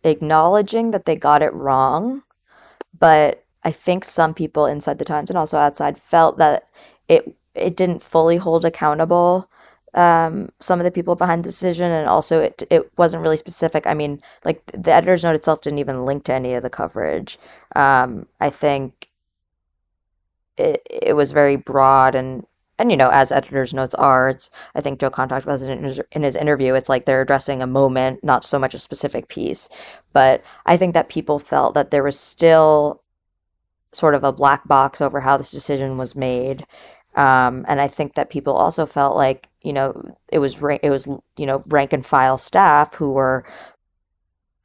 acknowledging 0.04 0.92
that 0.92 1.04
they 1.04 1.16
got 1.16 1.42
it 1.42 1.52
wrong, 1.52 2.22
but 2.98 3.45
I 3.66 3.72
think 3.72 4.04
some 4.04 4.32
people 4.34 4.66
inside 4.66 4.98
the 4.98 5.04
Times 5.04 5.30
and 5.30 5.38
also 5.38 5.58
outside 5.58 5.98
felt 5.98 6.38
that 6.38 6.64
it 7.08 7.36
it 7.54 7.76
didn't 7.76 8.02
fully 8.02 8.36
hold 8.36 8.64
accountable 8.64 9.48
um, 9.94 10.50
some 10.60 10.78
of 10.78 10.84
the 10.84 10.90
people 10.90 11.16
behind 11.16 11.42
the 11.42 11.48
decision, 11.48 11.90
and 11.90 12.06
also 12.08 12.40
it 12.40 12.62
it 12.70 12.90
wasn't 12.98 13.22
really 13.22 13.38
specific. 13.38 13.86
I 13.86 13.94
mean, 13.94 14.20
like 14.44 14.64
the 14.66 14.92
editor's 14.92 15.24
note 15.24 15.34
itself 15.34 15.62
didn't 15.62 15.78
even 15.78 16.04
link 16.04 16.24
to 16.24 16.34
any 16.34 16.54
of 16.54 16.62
the 16.62 16.70
coverage. 16.70 17.38
Um, 17.74 18.26
I 18.40 18.50
think 18.50 19.08
it 20.56 20.86
it 20.90 21.14
was 21.14 21.32
very 21.32 21.56
broad 21.56 22.14
and 22.14 22.46
and 22.78 22.90
you 22.90 22.96
know 22.96 23.10
as 23.10 23.32
editors 23.32 23.74
notes 23.74 23.94
are 23.96 24.28
it's 24.30 24.50
i 24.74 24.80
think 24.80 24.98
joe 25.00 25.10
contact 25.10 25.46
was 25.46 25.62
in 25.62 25.82
his, 25.84 26.00
in 26.12 26.22
his 26.22 26.36
interview 26.36 26.74
it's 26.74 26.88
like 26.88 27.04
they're 27.04 27.22
addressing 27.22 27.62
a 27.62 27.66
moment 27.66 28.22
not 28.24 28.44
so 28.44 28.58
much 28.58 28.74
a 28.74 28.78
specific 28.78 29.28
piece 29.28 29.68
but 30.12 30.42
i 30.66 30.76
think 30.76 30.94
that 30.94 31.08
people 31.08 31.38
felt 31.38 31.74
that 31.74 31.90
there 31.90 32.02
was 32.02 32.18
still 32.18 33.02
sort 33.96 34.14
of 34.14 34.24
a 34.24 34.32
black 34.32 34.68
box 34.68 35.00
over 35.00 35.20
how 35.20 35.36
this 35.36 35.50
decision 35.50 35.96
was 35.96 36.14
made. 36.14 36.66
Um, 37.14 37.64
and 37.66 37.80
I 37.80 37.88
think 37.88 38.14
that 38.14 38.28
people 38.28 38.52
also 38.54 38.84
felt 38.84 39.16
like 39.16 39.48
you 39.62 39.72
know 39.72 40.14
it 40.30 40.38
was 40.38 40.62
it 40.82 40.90
was 40.90 41.06
you 41.36 41.46
know 41.46 41.64
rank 41.66 41.92
and 41.92 42.04
file 42.04 42.36
staff 42.38 42.94
who 42.94 43.12
were 43.12 43.44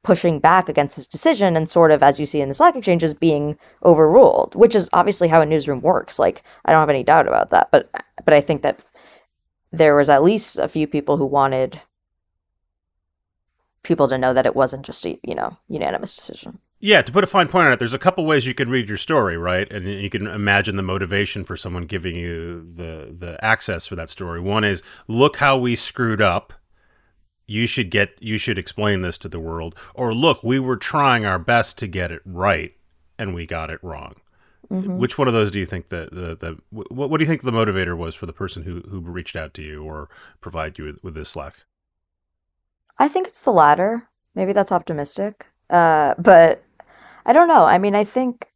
pushing 0.03 0.39
back 0.39 0.67
against 0.67 0.97
this 0.97 1.07
decision 1.07 1.55
and 1.55 1.69
sort 1.69 1.91
of 1.91 2.01
as 2.01 2.19
you 2.19 2.25
see 2.25 2.41
in 2.41 2.49
the 2.49 2.55
Slack 2.55 2.75
exchanges 2.75 3.13
being 3.13 3.57
overruled, 3.85 4.55
which 4.55 4.75
is 4.75 4.89
obviously 4.93 5.27
how 5.27 5.41
a 5.41 5.45
newsroom 5.45 5.79
works. 5.81 6.19
Like 6.19 6.43
I 6.65 6.71
don't 6.71 6.81
have 6.81 6.89
any 6.89 7.03
doubt 7.03 7.27
about 7.27 7.51
that, 7.51 7.69
but 7.71 7.89
but 8.25 8.33
I 8.33 8.41
think 8.41 8.63
that 8.63 8.83
there 9.71 9.95
was 9.95 10.09
at 10.09 10.23
least 10.23 10.59
a 10.59 10.67
few 10.67 10.87
people 10.87 11.17
who 11.17 11.25
wanted 11.25 11.81
people 13.83 14.07
to 14.07 14.17
know 14.17 14.33
that 14.33 14.45
it 14.45 14.55
wasn't 14.55 14.85
just 14.85 15.05
a 15.05 15.17
you 15.23 15.35
know 15.35 15.57
unanimous 15.69 16.15
decision. 16.15 16.59
Yeah, 16.83 17.03
to 17.03 17.11
put 17.11 17.23
a 17.23 17.27
fine 17.27 17.47
point 17.47 17.67
on 17.67 17.73
it, 17.73 17.79
there's 17.79 17.93
a 17.93 17.99
couple 17.99 18.25
ways 18.25 18.47
you 18.47 18.55
could 18.55 18.67
read 18.67 18.89
your 18.89 18.97
story, 18.97 19.37
right? 19.37 19.71
And 19.71 19.87
you 19.87 20.09
can 20.09 20.25
imagine 20.25 20.77
the 20.77 20.83
motivation 20.83 21.43
for 21.43 21.55
someone 21.55 21.85
giving 21.85 22.15
you 22.15 22.65
the 22.67 23.13
the 23.13 23.43
access 23.45 23.85
for 23.85 23.95
that 23.95 24.09
story. 24.09 24.41
One 24.41 24.63
is 24.63 24.81
look 25.07 25.37
how 25.37 25.57
we 25.57 25.75
screwed 25.75 26.21
up. 26.21 26.53
You 27.45 27.67
should 27.67 27.91
get 27.91 28.13
you 28.19 28.39
should 28.39 28.57
explain 28.57 29.03
this 29.03 29.19
to 29.19 29.29
the 29.29 29.39
world. 29.39 29.75
Or 29.93 30.13
look, 30.13 30.43
we 30.43 30.59
were 30.59 30.77
trying 30.77 31.23
our 31.23 31.37
best 31.37 31.77
to 31.79 31.87
get 31.87 32.11
it 32.11 32.21
right 32.25 32.73
and 33.19 33.35
we 33.35 33.45
got 33.45 33.69
it 33.69 33.79
wrong. 33.83 34.15
Mm-hmm. 34.71 34.97
Which 34.97 35.17
one 35.17 35.27
of 35.27 35.33
those 35.33 35.51
do 35.51 35.59
you 35.59 35.65
think 35.65 35.89
the, 35.89 36.09
the, 36.11 36.35
the 36.35 36.57
what, 36.69 37.09
what 37.09 37.17
do 37.17 37.23
you 37.23 37.29
think 37.29 37.43
the 37.43 37.51
motivator 37.51 37.95
was 37.95 38.15
for 38.15 38.25
the 38.25 38.33
person 38.33 38.63
who, 38.63 38.81
who 38.89 39.01
reached 39.01 39.35
out 39.35 39.53
to 39.55 39.61
you 39.61 39.83
or 39.83 40.09
provide 40.39 40.79
you 40.79 40.85
with, 40.85 41.03
with 41.03 41.13
this 41.13 41.29
Slack? 41.29 41.57
I 42.97 43.07
think 43.07 43.27
it's 43.27 43.41
the 43.41 43.51
latter. 43.51 44.07
Maybe 44.33 44.53
that's 44.53 44.71
optimistic. 44.71 45.47
Uh, 45.69 46.15
but 46.17 46.63
I 47.25 47.33
don't 47.33 47.47
know. 47.47 47.65
I 47.65 47.77
mean, 47.77 47.95
I 47.95 48.03
think 48.03 48.47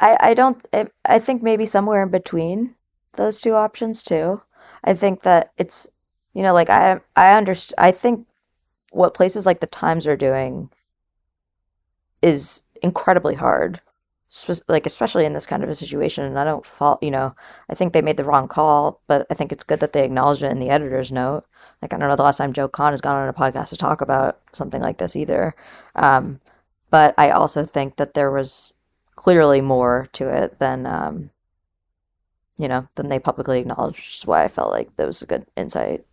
I 0.00 0.16
I 0.20 0.34
don't 0.34 0.66
I, 0.72 0.88
I 1.04 1.18
think 1.18 1.42
maybe 1.42 1.66
somewhere 1.66 2.02
in 2.02 2.10
between 2.10 2.76
those 3.14 3.40
two 3.40 3.54
options 3.54 4.02
too. 4.02 4.42
I 4.84 4.94
think 4.94 5.22
that 5.22 5.52
it's 5.56 5.88
you 6.34 6.42
know 6.42 6.54
like 6.54 6.70
I 6.70 7.00
I 7.14 7.36
understand 7.36 7.76
I 7.78 7.90
think 7.90 8.26
what 8.92 9.14
places 9.14 9.46
like 9.46 9.60
the 9.60 9.66
Times 9.66 10.06
are 10.06 10.16
doing 10.16 10.70
is 12.22 12.62
incredibly 12.82 13.34
hard 13.34 13.80
like 14.68 14.86
especially 14.86 15.24
in 15.24 15.32
this 15.32 15.46
kind 15.46 15.62
of 15.62 15.68
a 15.68 15.74
situation 15.74 16.24
and 16.24 16.38
i 16.38 16.44
don't 16.44 16.66
fault 16.66 17.02
you 17.02 17.10
know 17.10 17.34
i 17.70 17.74
think 17.74 17.92
they 17.92 18.02
made 18.02 18.16
the 18.16 18.24
wrong 18.24 18.48
call 18.48 19.00
but 19.06 19.26
i 19.30 19.34
think 19.34 19.52
it's 19.52 19.64
good 19.64 19.80
that 19.80 19.92
they 19.92 20.04
acknowledged 20.04 20.42
it 20.42 20.50
in 20.50 20.58
the 20.58 20.68
editor's 20.68 21.12
note 21.12 21.44
like 21.80 21.94
i 21.94 21.96
don't 21.96 22.08
know 22.08 22.16
the 22.16 22.22
last 22.22 22.38
time 22.38 22.52
joe 22.52 22.68
Kahn 22.68 22.92
has 22.92 23.00
gone 23.00 23.16
on 23.16 23.28
a 23.28 23.32
podcast 23.32 23.68
to 23.68 23.76
talk 23.76 24.00
about 24.00 24.40
something 24.52 24.82
like 24.82 24.98
this 24.98 25.16
either 25.16 25.54
um, 25.94 26.40
but 26.90 27.14
I 27.18 27.30
also 27.30 27.64
think 27.64 27.96
that 27.96 28.14
there 28.14 28.30
was 28.30 28.74
clearly 29.16 29.60
more 29.60 30.08
to 30.12 30.28
it 30.28 30.58
than 30.58 30.86
um, 30.86 31.30
you 32.58 32.68
know 32.68 32.88
than 32.94 33.08
they 33.08 33.18
publicly 33.18 33.60
acknowledged, 33.60 33.98
which 33.98 34.18
is 34.18 34.26
why 34.26 34.44
I 34.44 34.48
felt 34.48 34.70
like 34.70 34.94
that 34.96 35.06
was 35.06 35.22
a 35.22 35.26
good 35.26 35.46
insight. 35.56 36.04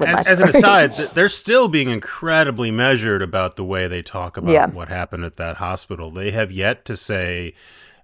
As, 0.00 0.26
as, 0.26 0.40
an 0.40 0.48
aside, 0.48 0.92
they're 1.12 1.28
still 1.28 1.68
being 1.68 1.90
incredibly 1.90 2.70
measured 2.70 3.20
about 3.20 3.56
the 3.56 3.64
way 3.64 3.86
they 3.86 4.00
talk 4.00 4.38
about 4.38 4.50
yeah. 4.50 4.66
what 4.66 4.88
happened 4.88 5.24
at 5.24 5.36
that 5.36 5.56
hospital. 5.56 6.10
They 6.10 6.30
have 6.30 6.50
yet 6.50 6.86
to 6.86 6.96
say, 6.96 7.54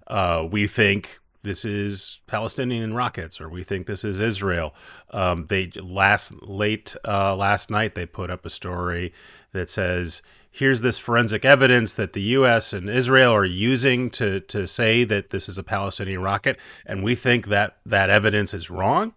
uh, 0.05 0.47
"We 0.49 0.67
think 0.67 1.19
this 1.41 1.65
is 1.65 2.19
Palestinian 2.27 2.93
rockets," 2.93 3.41
or 3.41 3.49
"We 3.49 3.63
think 3.63 3.87
this 3.87 4.03
is 4.03 4.19
Israel." 4.19 4.75
Um, 5.09 5.47
they 5.47 5.71
last 5.81 6.43
late 6.43 6.95
uh, 7.03 7.35
last 7.35 7.71
night 7.71 7.95
they 7.95 8.05
put 8.05 8.29
up 8.29 8.45
a 8.45 8.51
story 8.51 9.11
that 9.53 9.69
says 9.69 10.21
here's 10.57 10.81
this 10.81 10.97
forensic 10.97 11.43
evidence 11.43 11.93
that 11.93 12.13
the 12.13 12.21
U.S. 12.39 12.71
and 12.73 12.89
Israel 12.89 13.33
are 13.33 13.45
using 13.45 14.09
to 14.11 14.39
to 14.39 14.65
say 14.67 15.03
that 15.03 15.29
this 15.29 15.49
is 15.49 15.57
a 15.57 15.63
Palestinian 15.63 16.21
rocket, 16.21 16.57
and 16.85 17.03
we 17.03 17.13
think 17.15 17.47
that 17.47 17.77
that 17.85 18.09
evidence 18.09 18.53
is 18.53 18.69
wrong. 18.69 19.13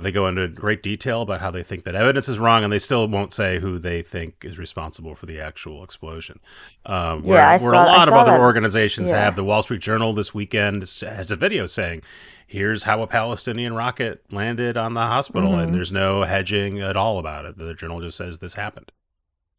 They 0.00 0.12
go 0.12 0.28
into 0.28 0.46
great 0.46 0.80
detail 0.80 1.22
about 1.22 1.40
how 1.40 1.50
they 1.50 1.64
think 1.64 1.82
that 1.82 1.96
evidence 1.96 2.28
is 2.28 2.38
wrong, 2.38 2.62
and 2.62 2.72
they 2.72 2.78
still 2.78 3.08
won't 3.08 3.32
say 3.32 3.58
who 3.58 3.78
they 3.80 4.00
think 4.00 4.44
is 4.44 4.56
responsible 4.56 5.16
for 5.16 5.26
the 5.26 5.40
actual 5.40 5.82
explosion. 5.82 6.38
Um, 6.86 7.24
where, 7.24 7.38
Yeah, 7.38 7.48
I 7.48 7.50
where 7.56 7.58
saw- 7.72 7.84
a 7.84 7.86
lot 7.98 8.06
of 8.06 8.14
other 8.14 8.30
that. 8.30 8.40
organizations 8.40 9.10
Yeah. 9.10 9.24
have. 9.24 9.34
The 9.34 9.42
Wall 9.42 9.60
Street 9.62 9.80
Journal 9.80 10.12
this 10.12 10.32
weekend 10.32 10.82
has 11.02 11.32
a 11.32 11.36
video 11.36 11.66
saying, 11.66 12.02
"Here's 12.46 12.84
how 12.84 13.02
a 13.02 13.08
Palestinian 13.08 13.74
rocket 13.74 14.22
landed 14.30 14.76
on 14.76 14.94
the 14.94 15.00
hospital," 15.02 15.50
Mm-hmm. 15.50 15.60
and 15.60 15.74
there's 15.74 15.90
no 15.90 16.22
hedging 16.22 16.80
at 16.80 16.96
all 16.96 17.18
about 17.18 17.44
it. 17.44 17.58
The 17.58 17.74
journal 17.74 18.00
just 18.00 18.16
says 18.18 18.38
this 18.38 18.54
happened. 18.54 18.92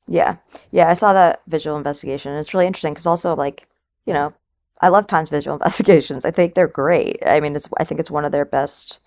Yeah. 0.10 0.38
Yeah, 0.72 0.90
I 0.90 0.96
saw 0.96 1.14
that 1.14 1.44
visual 1.48 1.78
investigation. 1.78 2.34
It's 2.34 2.54
really 2.54 2.66
interesting 2.66 2.94
because 2.94 3.06
also 3.06 3.36
like, 3.36 3.68
you 4.08 4.14
know, 4.14 4.34
I 4.82 4.88
love 4.90 5.06
Times 5.06 5.30
visual 5.30 5.56
investigations. 5.58 6.26
I 6.26 6.32
think 6.32 6.56
they're 6.56 6.68
great. 6.68 7.20
I 7.26 7.40
mean, 7.40 7.56
it's 7.56 7.70
I 7.80 7.84
think 7.84 8.00
it's 8.00 8.12
one 8.12 8.26
of 8.26 8.32
their 8.32 8.46
best 8.46 9.00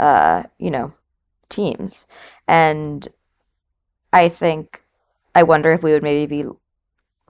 uh, 0.00 0.42
you 0.58 0.70
know, 0.70 0.92
teams. 1.48 2.06
And 2.48 3.06
I 4.12 4.28
think 4.28 4.82
I 5.34 5.44
wonder 5.44 5.72
if 5.72 5.82
we 5.82 5.92
would 5.92 6.02
maybe 6.02 6.42
be 6.42 6.48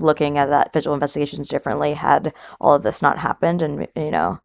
looking 0.00 0.38
at 0.38 0.46
that 0.46 0.72
visual 0.72 0.94
investigations 0.94 1.48
differently 1.48 1.94
had 1.94 2.32
all 2.60 2.74
of 2.74 2.82
this 2.82 3.02
not 3.02 3.18
happened 3.18 3.62
and 3.62 3.88
you 3.96 4.10
know, 4.10 4.40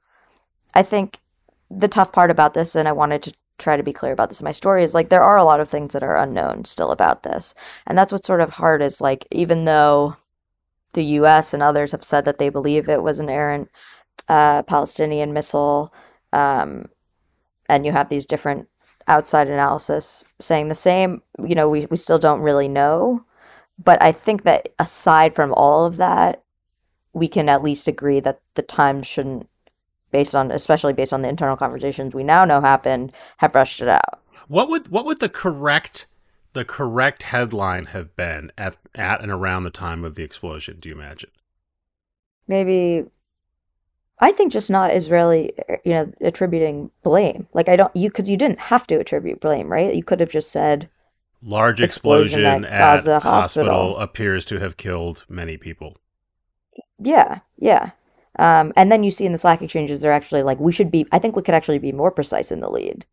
I 0.73 0.83
think 0.83 1.19
the 1.69 1.87
tough 1.87 2.11
part 2.11 2.31
about 2.31 2.53
this 2.53 2.75
and 2.75 2.87
I 2.87 2.91
wanted 2.91 3.23
to 3.23 3.33
try 3.63 3.77
to 3.77 3.83
be 3.83 3.93
clear 3.93 4.11
about 4.11 4.29
this 4.29 4.41
in 4.41 4.45
my 4.45 4.51
story 4.51 4.83
is 4.83 4.93
like 4.93 5.09
there 5.09 5.23
are 5.23 5.37
a 5.37 5.45
lot 5.45 5.59
of 5.59 5.69
things 5.69 5.93
that 5.93 6.03
are 6.03 6.17
unknown 6.17 6.65
still 6.65 6.91
about 6.91 7.23
this. 7.23 7.55
And 7.87 7.97
that's 7.97 8.11
what's 8.11 8.27
sort 8.27 8.41
of 8.41 8.51
hard 8.51 8.81
is 8.81 9.01
like, 9.01 9.25
even 9.31 9.65
though 9.65 10.17
the 10.93 11.03
US 11.03 11.53
and 11.53 11.63
others 11.63 11.91
have 11.91 12.03
said 12.03 12.25
that 12.25 12.37
they 12.37 12.49
believe 12.49 12.87
it 12.87 13.03
was 13.03 13.19
an 13.19 13.29
errant 13.29 13.69
uh, 14.27 14.63
Palestinian 14.63 15.33
missile, 15.33 15.93
um, 16.31 16.85
and 17.69 17.85
you 17.85 17.91
have 17.91 18.09
these 18.09 18.25
different 18.25 18.67
outside 19.07 19.47
analysis 19.47 20.23
saying 20.39 20.67
the 20.67 20.75
same, 20.75 21.21
you 21.39 21.55
know, 21.55 21.69
we, 21.69 21.85
we 21.87 21.97
still 21.97 22.19
don't 22.19 22.41
really 22.41 22.67
know. 22.67 23.25
But 23.83 24.01
I 24.01 24.11
think 24.11 24.43
that 24.43 24.69
aside 24.79 25.33
from 25.33 25.53
all 25.53 25.85
of 25.85 25.97
that, 25.97 26.43
we 27.13 27.27
can 27.27 27.49
at 27.49 27.63
least 27.63 27.87
agree 27.87 28.19
that 28.19 28.41
the 28.55 28.61
Times 28.61 29.07
shouldn't, 29.07 29.47
based 30.13 30.33
on, 30.33 30.49
especially 30.51 30.93
based 30.93 31.11
on 31.11 31.23
the 31.23 31.27
internal 31.27 31.57
conversations 31.57 32.15
we 32.15 32.23
now 32.23 32.45
know 32.45 32.61
happened, 32.61 33.11
have 33.39 33.53
rushed 33.53 33.81
it 33.81 33.89
out. 33.89 34.21
What 34.47 34.69
would 34.69 34.87
what 34.87 35.03
would 35.05 35.19
the 35.19 35.27
correct 35.27 36.05
the 36.53 36.63
correct 36.63 37.23
headline 37.23 37.87
have 37.87 38.15
been 38.15 38.53
at 38.57 38.77
at 38.95 39.21
and 39.21 39.31
around 39.31 39.65
the 39.65 39.69
time 39.69 40.05
of 40.05 40.15
the 40.15 40.23
explosion? 40.23 40.77
Do 40.79 40.87
you 40.87 40.95
imagine? 40.95 41.31
maybe 42.47 43.05
I 44.19 44.31
think 44.31 44.51
just 44.51 44.69
not 44.69 44.93
Israeli, 44.93 45.51
you 45.83 45.93
know, 45.93 46.13
attributing 46.21 46.91
blame. 47.03 47.47
Like 47.53 47.69
I 47.69 47.75
don't 47.75 47.95
you 47.95 48.09
because 48.09 48.29
you 48.29 48.37
didn't 48.37 48.59
have 48.59 48.87
to 48.87 48.99
attribute 48.99 49.41
blame, 49.41 49.71
right? 49.71 49.93
You 49.93 50.03
could 50.03 50.19
have 50.19 50.31
just 50.31 50.51
said, 50.51 50.89
Large 51.41 51.81
Explosion 51.81 52.41
explosion, 52.41 52.65
at 52.65 52.71
at, 52.71 52.77
Gaza 52.77 53.19
hospital. 53.19 53.73
hospital. 53.73 53.97
appears 53.97 54.45
to 54.45 54.59
have 54.59 54.77
killed 54.77 55.25
many 55.27 55.57
people. 55.57 55.97
yeah, 56.99 57.39
yeah. 57.57 57.91
Um, 58.39 58.73
and 58.75 58.91
then 58.91 59.03
you 59.03 59.11
see 59.11 59.25
in 59.25 59.31
the 59.31 59.37
Slack 59.37 59.61
exchanges, 59.61 60.01
they're 60.01 60.11
actually 60.11 60.43
like, 60.43 60.59
we 60.59 60.71
should 60.71 60.91
be. 60.91 61.05
I 61.11 61.19
think 61.19 61.35
we 61.35 61.41
could 61.41 61.55
actually 61.55 61.79
be 61.79 61.91
more 61.91 62.11
precise 62.11 62.51
in 62.51 62.61
the 62.61 62.69
lead, 62.69 63.05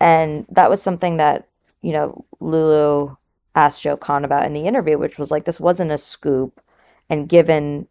and 0.00 0.46
that 0.50 0.70
was 0.70 0.82
something 0.82 1.16
that 1.16 1.48
you 1.80 1.92
know 1.92 2.24
Lulu 2.40 3.16
asked 3.54 3.82
Joe 3.82 3.96
Kahn 3.96 4.24
about 4.24 4.44
in 4.44 4.52
the 4.52 4.66
interview, 4.66 4.98
which 4.98 5.18
was 5.18 5.30
like, 5.30 5.44
this 5.44 5.60
wasn't 5.60 5.90
a 5.90 5.98
scoop, 5.98 6.60
and 7.08 7.28
given 7.28 7.88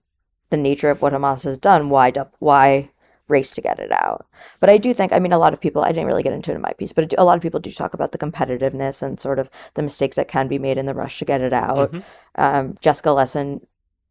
the 0.49 0.57
nature 0.57 0.89
of 0.89 1.01
what 1.01 1.13
Hamas 1.13 1.43
has 1.43 1.57
done, 1.57 1.89
why 1.89 2.11
why 2.39 2.89
race 3.27 3.51
to 3.51 3.61
get 3.61 3.79
it 3.79 3.91
out? 3.91 4.25
But 4.59 4.69
I 4.69 4.77
do 4.77 4.93
think, 4.93 5.11
I 5.11 5.19
mean, 5.19 5.33
a 5.33 5.37
lot 5.37 5.51
of 5.53 5.59
people, 5.59 5.83
I 5.83 5.89
didn't 5.89 6.05
really 6.05 6.23
get 6.23 6.31
into 6.31 6.51
it 6.51 6.55
in 6.55 6.61
my 6.61 6.73
piece, 6.73 6.93
but 6.93 7.13
a 7.17 7.23
lot 7.23 7.35
of 7.35 7.41
people 7.41 7.59
do 7.59 7.71
talk 7.71 7.93
about 7.93 8.11
the 8.13 8.17
competitiveness 8.17 9.03
and 9.03 9.19
sort 9.19 9.39
of 9.39 9.49
the 9.73 9.83
mistakes 9.83 10.15
that 10.15 10.29
can 10.29 10.47
be 10.47 10.59
made 10.59 10.77
in 10.77 10.85
the 10.85 10.93
rush 10.93 11.19
to 11.19 11.25
get 11.25 11.41
it 11.41 11.51
out. 11.53 11.93
Um, 12.35 12.77
Jessica 12.81 13.09
Lessin, 13.09 13.65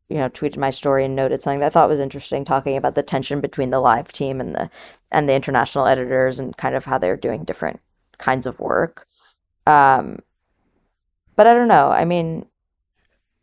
you 0.08 0.16
know, 0.16 0.28
tweeted 0.28 0.56
my 0.56 0.70
story 0.70 1.04
and 1.04 1.16
noted 1.16 1.42
something 1.42 1.60
that 1.60 1.66
I 1.66 1.70
thought 1.70 1.88
was 1.88 2.00
interesting, 2.00 2.44
talking 2.44 2.76
about 2.76 2.94
the 2.94 3.02
tension 3.02 3.40
between 3.40 3.70
the 3.70 3.80
live 3.80 4.12
team 4.12 4.40
and 4.40 4.54
the 4.54 4.70
and 5.10 5.28
the 5.28 5.34
international 5.34 5.86
editors 5.86 6.38
and 6.38 6.56
kind 6.56 6.74
of 6.74 6.84
how 6.84 6.98
they're 6.98 7.16
doing 7.16 7.44
different 7.44 7.80
kinds 8.18 8.46
of 8.46 8.60
work. 8.60 9.06
Um, 9.66 10.20
but 11.34 11.46
I 11.46 11.54
don't 11.54 11.68
know. 11.68 11.90
I 11.90 12.04
mean, 12.04 12.46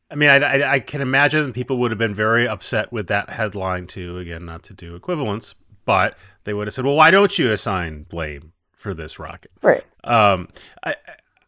I 0.10 0.15
mean, 0.15 0.29
I, 0.29 0.38
I, 0.38 0.74
I 0.74 0.79
can 0.79 1.01
imagine 1.01 1.53
people 1.53 1.77
would 1.79 1.91
have 1.91 1.98
been 1.98 2.13
very 2.13 2.48
upset 2.48 2.92
with 2.92 3.07
that 3.07 3.31
headline 3.31 3.87
too. 3.87 4.18
Again, 4.18 4.46
not 4.46 4.64
to 4.64 4.74
do 4.74 4.96
equivalence, 4.96 5.55
but 5.85 6.18
they 6.46 6.53
would 6.53 6.68
have 6.68 6.74
said, 6.74 6.85
"Well, 6.85 6.96
why 6.96 7.11
don't 7.11 7.37
you 7.37 7.51
assign 7.51 8.03
blame 8.03 8.53
for 8.72 8.94
this 8.94 9.20
rocket?" 9.20 9.51
right. 9.61 9.83
Um, 10.05 10.50
I, 10.83 10.96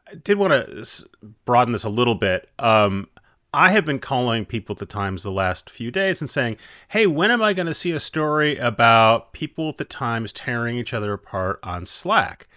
I 0.08 0.16
did 0.16 0.38
want 0.38 0.54
to 0.54 1.08
broaden 1.46 1.72
this 1.72 1.84
a 1.84 1.89
little 1.89 2.16
bit. 2.16 2.50
Um, 2.60 3.08
I 3.56 3.70
have 3.70 3.86
been 3.86 4.00
calling 4.00 4.44
people 4.44 4.74
at 4.74 4.80
the 4.80 4.86
Times 4.86 5.24
the 5.24 5.32
last 5.32 5.70
few 5.70 5.89
days 5.89 6.20
and 6.20 6.30
saying, 6.30 6.58
"Hey, 6.89 7.08
when 7.08 7.32
am 7.32 7.41
I 7.41 7.54
going 7.54 7.68
to 7.68 7.74
see 7.74 7.94
a 7.94 8.02
story 8.02 8.58
about 8.58 9.32
people 9.32 9.70
at 9.70 9.78
the 9.78 9.86
Times 9.86 10.34
tearing 10.34 10.76
each 10.76 10.94
other 10.94 11.13
apart 11.13 11.60
on 11.63 11.86
Slack?" 11.86 12.50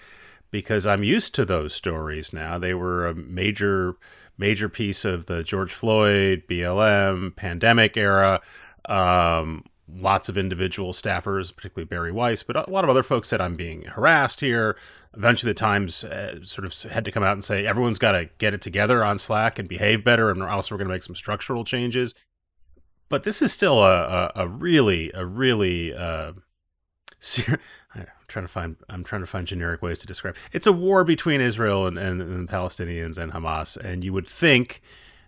Because 0.50 0.86
I'm 0.86 1.04
used 1.04 1.36
to 1.36 1.44
those 1.44 1.72
stories 1.72 2.32
now. 2.32 2.58
They 2.58 2.74
were 2.74 3.06
a 3.06 3.14
major, 3.14 3.94
major 4.36 4.68
piece 4.68 5.04
of 5.04 5.26
the 5.26 5.44
George 5.44 5.72
Floyd, 5.72 6.42
BLM, 6.48 7.36
pandemic 7.36 7.96
era. 7.96 8.40
Um, 8.88 9.66
lots 9.88 10.28
of 10.28 10.36
individual 10.36 10.92
staffers, 10.92 11.54
particularly 11.54 11.86
Bari 11.86 12.10
Weiss, 12.10 12.42
but 12.42 12.56
a 12.56 12.68
lot 12.68 12.82
of 12.82 12.90
other 12.90 13.04
folks 13.04 13.28
said 13.28 13.40
I'm 13.40 13.54
being 13.54 13.84
harassed 13.84 14.40
here. 14.40 14.76
Eventually, 15.16 15.50
the 15.50 15.58
Times 15.58 16.04
uh, 16.04 16.44
sort 16.44 16.64
of 16.64 16.92
had 16.92 17.04
to 17.04 17.10
come 17.10 17.22
out 17.22 17.32
and 17.32 17.42
say 17.42 17.66
everyone's 17.66 17.98
got 17.98 18.12
to 18.12 18.28
get 18.38 18.54
it 18.54 18.60
together 18.60 19.04
on 19.04 19.18
Slack 19.18 19.58
and 19.58 19.68
behave 19.68 20.04
better, 20.04 20.30
and 20.30 20.42
also 20.42 20.74
we're 20.74 20.78
going 20.78 20.88
to 20.88 20.94
make 20.94 21.02
some 21.02 21.16
structural 21.16 21.64
changes. 21.64 22.14
But 23.08 23.24
this 23.24 23.40
is 23.40 23.52
still 23.52 23.82
a, 23.82 24.02
a, 24.04 24.32
a 24.42 24.48
really, 24.48 25.10
a 25.14 25.24
really, 25.24 25.94
uh, 25.94 26.32
ser- 27.18 27.58
I'm 27.94 28.06
trying 28.28 28.44
to 28.44 28.52
find, 28.52 28.76
I'm 28.88 29.02
trying 29.02 29.22
to 29.22 29.26
find 29.26 29.46
generic 29.46 29.80
ways 29.80 29.98
to 30.00 30.06
describe. 30.06 30.36
It's 30.52 30.66
a 30.66 30.72
war 30.72 31.04
between 31.04 31.40
Israel 31.40 31.86
and, 31.86 31.98
and, 31.98 32.20
and 32.20 32.48
Palestinians 32.48 33.16
and 33.16 33.32
Hamas, 33.32 33.76
and 33.76 34.04
you 34.04 34.12
would 34.12 34.28
think 34.28 34.82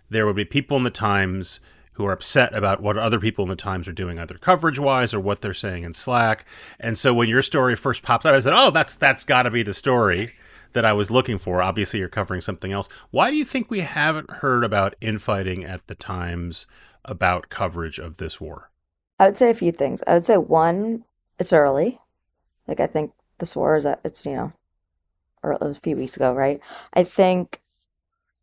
there 0.09 0.25
would 0.25 0.35
be 0.35 0.45
people 0.45 0.77
in 0.77 0.83
the 0.83 0.91
Times 0.91 1.59
who 2.01 2.07
are 2.07 2.13
upset 2.13 2.53
about 2.53 2.81
what 2.81 2.97
other 2.97 3.19
people 3.19 3.43
in 3.43 3.49
the 3.49 3.55
Times 3.55 3.87
are 3.87 3.93
doing, 3.93 4.17
either 4.17 4.35
coverage 4.35 4.79
wise 4.79 5.13
or 5.13 5.19
what 5.19 5.41
they're 5.41 5.53
saying 5.53 5.83
in 5.83 5.93
Slack. 5.93 6.45
And 6.79 6.97
so 6.97 7.13
when 7.13 7.29
your 7.29 7.43
story 7.43 7.75
first 7.75 8.01
popped 8.01 8.25
up, 8.25 8.33
I 8.33 8.39
said, 8.39 8.53
"Oh, 8.55 8.71
that's 8.71 8.95
that's 8.95 9.23
got 9.23 9.43
to 9.43 9.51
be 9.51 9.63
the 9.63 9.73
story 9.73 10.33
that 10.73 10.83
I 10.83 10.93
was 10.93 11.11
looking 11.11 11.37
for." 11.37 11.61
Obviously, 11.61 11.99
you're 11.99 12.09
covering 12.09 12.41
something 12.41 12.71
else. 12.71 12.89
Why 13.11 13.29
do 13.29 13.37
you 13.37 13.45
think 13.45 13.69
we 13.69 13.81
haven't 13.81 14.31
heard 14.31 14.63
about 14.63 14.95
infighting 14.99 15.63
at 15.63 15.85
the 15.87 15.95
Times 15.95 16.65
about 17.05 17.49
coverage 17.49 17.99
of 17.99 18.17
this 18.17 18.41
war? 18.41 18.69
I 19.19 19.25
would 19.25 19.37
say 19.37 19.51
a 19.51 19.53
few 19.53 19.71
things. 19.71 20.01
I 20.07 20.13
would 20.13 20.25
say 20.25 20.37
one, 20.37 21.05
it's 21.37 21.53
early. 21.53 21.99
Like 22.67 22.79
I 22.79 22.87
think 22.87 23.11
this 23.37 23.55
war 23.55 23.75
is 23.75 23.85
it's 24.03 24.25
you 24.25 24.35
know, 24.35 24.53
or 25.43 25.57
a 25.61 25.73
few 25.75 25.95
weeks 25.95 26.15
ago, 26.15 26.33
right? 26.33 26.59
I 26.93 27.03
think, 27.03 27.60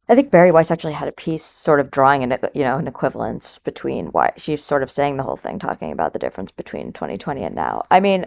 I 0.08 0.14
think 0.14 0.30
Bari 0.30 0.50
Weiss 0.50 0.70
actually 0.70 0.94
had 0.94 1.08
a 1.08 1.12
piece 1.12 1.44
sort 1.44 1.80
of 1.80 1.90
drawing 1.90 2.22
an 2.22 2.38
you 2.54 2.62
know 2.62 2.78
an 2.78 2.88
equivalence 2.88 3.58
between 3.58 4.06
why 4.06 4.32
she's 4.36 4.64
sort 4.64 4.82
of 4.82 4.90
saying 4.90 5.16
the 5.16 5.22
whole 5.22 5.36
thing, 5.36 5.58
talking 5.58 5.92
about 5.92 6.12
the 6.12 6.18
difference 6.18 6.50
between 6.50 6.92
2020 6.92 7.44
and 7.44 7.54
now. 7.54 7.82
I 7.90 8.00
mean, 8.00 8.26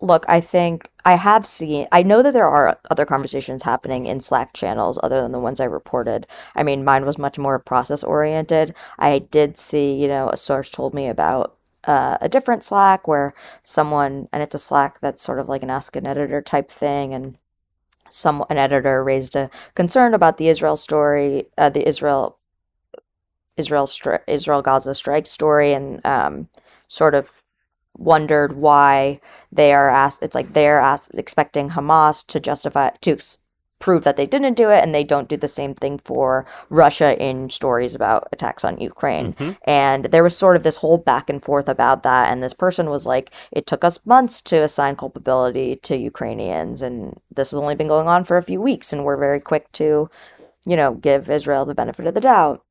look, 0.00 0.24
I 0.28 0.40
think 0.40 0.90
I 1.04 1.14
have 1.14 1.46
seen, 1.46 1.86
I 1.90 2.02
know 2.02 2.22
that 2.22 2.32
there 2.32 2.48
are 2.48 2.78
other 2.90 3.06
conversations 3.06 3.62
happening 3.62 4.06
in 4.06 4.20
Slack 4.20 4.52
channels 4.52 4.98
other 5.02 5.22
than 5.22 5.32
the 5.32 5.40
ones 5.40 5.60
I 5.60 5.64
reported. 5.64 6.26
I 6.54 6.62
mean, 6.62 6.84
mine 6.84 7.06
was 7.06 7.18
much 7.18 7.38
more 7.38 7.58
process 7.58 8.04
oriented. 8.04 8.74
I 8.98 9.20
did 9.20 9.56
see, 9.56 9.94
you 9.94 10.08
know, 10.08 10.28
a 10.28 10.36
source 10.36 10.70
told 10.70 10.92
me 10.94 11.08
about 11.08 11.56
uh, 11.84 12.18
a 12.20 12.28
different 12.28 12.62
Slack 12.62 13.08
where 13.08 13.32
someone, 13.62 14.28
and 14.32 14.42
it's 14.42 14.54
a 14.54 14.58
Slack 14.58 15.00
that's 15.00 15.22
sort 15.22 15.38
of 15.38 15.48
like 15.48 15.62
an 15.62 15.70
ask 15.70 15.96
an 15.96 16.06
editor 16.06 16.42
type 16.42 16.70
thing, 16.70 17.14
and 17.14 17.38
some 18.08 18.44
an 18.50 18.58
editor 18.58 19.02
raised 19.02 19.36
a 19.36 19.50
concern 19.74 20.14
about 20.14 20.36
the 20.38 20.48
Israel 20.48 20.76
story, 20.76 21.46
uh, 21.58 21.70
the 21.70 21.86
Israel 21.86 22.38
Israel 23.56 23.86
stri- 23.86 24.22
Israel 24.26 24.62
Gaza 24.62 24.94
strike 24.94 25.26
story, 25.26 25.72
and 25.72 26.04
um, 26.04 26.48
sort 26.88 27.14
of 27.14 27.32
wondered 27.96 28.54
why 28.54 29.20
they 29.50 29.72
are 29.72 29.88
asked. 29.88 30.22
It's 30.22 30.34
like 30.34 30.52
they're 30.52 30.80
asked 30.80 31.10
expecting 31.14 31.70
Hamas 31.70 32.26
to 32.26 32.40
justify 32.40 32.90
to 32.90 33.18
prove 33.78 34.04
that 34.04 34.16
they 34.16 34.26
didn't 34.26 34.54
do 34.54 34.70
it, 34.70 34.82
and 34.82 34.94
they 34.94 35.04
don't 35.04 35.28
do 35.28 35.36
the 35.36 35.48
same 35.48 35.74
thing 35.74 35.98
for 35.98 36.46
Russia 36.70 37.20
in 37.22 37.50
stories 37.50 37.94
about 37.94 38.28
attacks 38.32 38.64
on 38.64 38.78
Ukraine. 38.78 39.34
And 39.64 40.06
there 40.06 40.22
was 40.22 40.36
sort 40.36 40.56
of 40.56 40.62
this 40.62 40.76
whole 40.76 40.98
back 40.98 41.28
and 41.28 41.42
forth 41.42 41.68
about 41.68 42.02
that. 42.02 42.30
And 42.30 42.42
this 42.42 42.54
person 42.54 42.90
was 42.90 43.06
like, 43.06 43.30
"It 43.52 43.66
took 43.66 43.84
us 43.84 44.04
months 44.06 44.40
to 44.42 44.56
assign 44.62 44.96
culpability 44.96 45.76
to 45.76 45.96
Ukrainians, 45.96 46.82
and 46.82 47.20
this 47.34 47.50
has 47.50 47.60
only 47.60 47.74
been 47.74 47.88
going 47.88 48.08
on 48.08 48.24
for 48.24 48.36
a 48.36 48.42
few 48.42 48.60
weeks, 48.60 48.92
and 48.92 49.04
we're 49.04 49.16
very 49.16 49.40
quick 49.40 49.70
to." 49.72 50.08
You 50.68 50.76
know, 50.76 50.94
give 50.94 51.30
Israel 51.30 51.64
the 51.64 51.76
benefit 51.76 52.08
of 52.08 52.14
the 52.14 52.20
doubt. 52.20 52.64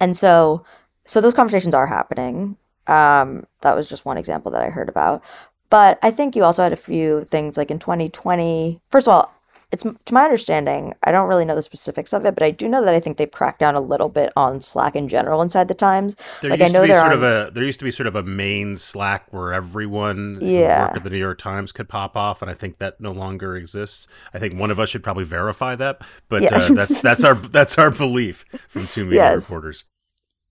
And 0.00 0.16
so 0.16 0.64
so 1.06 1.20
those 1.20 1.34
conversations 1.34 1.74
are 1.74 1.86
happening. 1.86 2.56
Um, 2.86 3.46
that 3.62 3.76
was 3.76 3.88
just 3.88 4.04
one 4.04 4.16
example 4.16 4.50
that 4.52 4.62
I 4.62 4.70
heard 4.70 4.88
about. 4.88 5.22
But 5.70 5.98
I 6.02 6.10
think 6.10 6.34
you 6.34 6.44
also 6.44 6.62
had 6.62 6.72
a 6.72 6.76
few 6.76 7.24
things 7.24 7.56
like 7.56 7.70
in 7.70 7.78
2020. 7.78 8.80
First 8.90 9.06
of 9.06 9.14
all, 9.14 9.34
it's 9.72 9.82
to 9.84 10.14
my 10.14 10.24
understanding, 10.24 10.94
I 11.04 11.12
don't 11.12 11.28
really 11.28 11.44
know 11.44 11.54
the 11.54 11.62
specifics 11.62 12.12
of 12.12 12.24
it, 12.26 12.34
but 12.34 12.42
I 12.42 12.50
do 12.50 12.68
know 12.68 12.84
that 12.84 12.94
I 12.94 13.00
think 13.00 13.16
they've 13.16 13.30
cracked 13.30 13.60
down 13.60 13.74
a 13.76 13.80
little 13.80 14.08
bit 14.08 14.32
on 14.36 14.60
Slack 14.60 14.96
in 14.96 15.08
general 15.08 15.40
inside 15.42 15.68
the 15.68 15.74
Times. 15.74 16.16
There 16.40 16.50
like 16.50 16.60
used 16.60 16.74
I 16.74 16.78
know 16.78 16.82
to 16.82 16.88
be 16.88 16.92
there 16.92 17.00
sort 17.02 17.12
of 17.12 17.22
a 17.22 17.50
there 17.52 17.64
used 17.64 17.78
to 17.78 17.84
be 17.84 17.90
sort 17.90 18.06
of 18.06 18.16
a 18.16 18.22
main 18.22 18.76
Slack 18.76 19.32
where 19.32 19.52
everyone 19.52 20.38
Yeah. 20.40 20.84
worked 20.86 20.96
at 20.98 21.04
the 21.04 21.10
New 21.10 21.18
York 21.18 21.38
Times 21.38 21.72
could 21.72 21.88
pop 21.88 22.16
off, 22.16 22.42
and 22.42 22.50
I 22.50 22.54
think 22.54 22.78
that 22.78 23.00
no 23.00 23.12
longer 23.12 23.56
exists. 23.56 24.06
I 24.34 24.38
think 24.38 24.58
one 24.58 24.70
of 24.70 24.80
us 24.80 24.88
should 24.88 25.02
probably 25.04 25.24
verify 25.24 25.76
that, 25.76 26.00
but 26.28 26.42
Yes. 26.42 26.70
uh, 26.70 26.74
that's 26.74 27.00
that's 27.00 27.24
our 27.24 27.34
that's 27.34 27.78
our 27.78 27.90
belief 27.90 28.44
from 28.68 28.86
two 28.86 29.04
media 29.06 29.20
Yes. 29.32 29.48
reporters. 29.48 29.84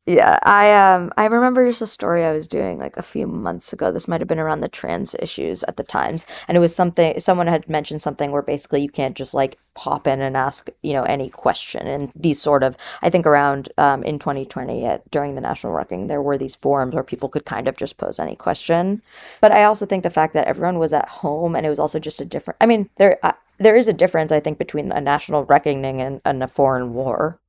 Yeah, 0.05 0.39
I 0.41 0.73
um 0.73 1.11
I 1.17 1.25
remember 1.25 1.67
just 1.67 1.83
a 1.83 1.87
story 1.87 2.25
I 2.25 2.31
was 2.31 2.47
doing 2.47 2.79
like 2.79 2.97
a 2.97 3.03
few 3.03 3.27
months 3.27 3.71
ago. 3.71 3.91
This 3.91 4.07
might 4.07 4.21
have 4.21 4.27
been 4.27 4.39
around 4.39 4.61
the 4.61 4.67
trans 4.67 5.13
issues 5.19 5.63
at 5.65 5.77
the 5.77 5.83
Times, 5.83 6.25
and 6.47 6.57
it 6.57 6.59
was 6.59 6.75
something 6.75 7.19
someone 7.19 7.45
had 7.45 7.69
mentioned 7.69 8.01
something 8.01 8.31
where 8.31 8.41
basically 8.41 8.81
you 8.81 8.89
can't 8.89 9.15
just 9.15 9.35
like 9.35 9.59
pop 9.75 10.07
in 10.07 10.19
and 10.19 10.35
ask 10.35 10.69
you 10.81 10.93
know 10.93 11.03
any 11.03 11.29
question. 11.29 11.85
And 11.85 12.11
these 12.15 12.41
sort 12.41 12.63
of 12.63 12.75
I 13.03 13.11
think 13.11 13.27
around 13.27 13.69
um 13.77 14.01
in 14.03 14.17
2020 14.17 14.83
at 14.83 15.09
during 15.11 15.35
the 15.35 15.41
national 15.41 15.73
reckoning 15.73 16.07
there 16.07 16.23
were 16.23 16.39
these 16.39 16.55
forums 16.55 16.95
where 16.95 17.03
people 17.03 17.29
could 17.29 17.45
kind 17.45 17.67
of 17.67 17.77
just 17.77 17.97
pose 17.99 18.17
any 18.19 18.35
question. 18.35 19.03
But 19.41 19.51
I 19.51 19.63
also 19.65 19.85
think 19.85 20.01
the 20.01 20.09
fact 20.09 20.33
that 20.33 20.47
everyone 20.47 20.79
was 20.79 20.91
at 20.93 21.07
home 21.07 21.55
and 21.55 21.67
it 21.67 21.69
was 21.69 21.79
also 21.79 21.99
just 21.99 22.19
a 22.19 22.25
different. 22.25 22.57
I 22.59 22.65
mean 22.65 22.89
there 22.97 23.19
uh, 23.21 23.33
there 23.59 23.75
is 23.75 23.87
a 23.87 23.93
difference 23.93 24.31
I 24.31 24.39
think 24.39 24.57
between 24.57 24.91
a 24.91 25.01
national 25.01 25.43
reckoning 25.45 26.01
and, 26.01 26.19
and 26.25 26.41
a 26.41 26.47
foreign 26.47 26.93
war. 26.95 27.39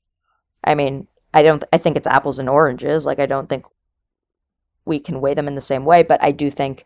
I 0.65 0.75
mean, 0.75 1.07
I 1.33 1.43
don't 1.43 1.65
I 1.73 1.79
think 1.79 1.97
it's 1.97 2.07
apples 2.07 2.39
and 2.39 2.49
oranges. 2.49 3.07
Like 3.07 3.19
I 3.19 3.27
don't 3.27 3.49
think 3.49 3.67
we 4.85 4.99
can 4.99 5.21
weigh 5.21 5.35
them 5.35 5.49
in 5.49 5.55
the 5.55 5.61
same 5.61 5.85
way, 5.85 6.03
but 6.03 6.23
I 6.23 6.33
do 6.33 6.51
think 6.51 6.85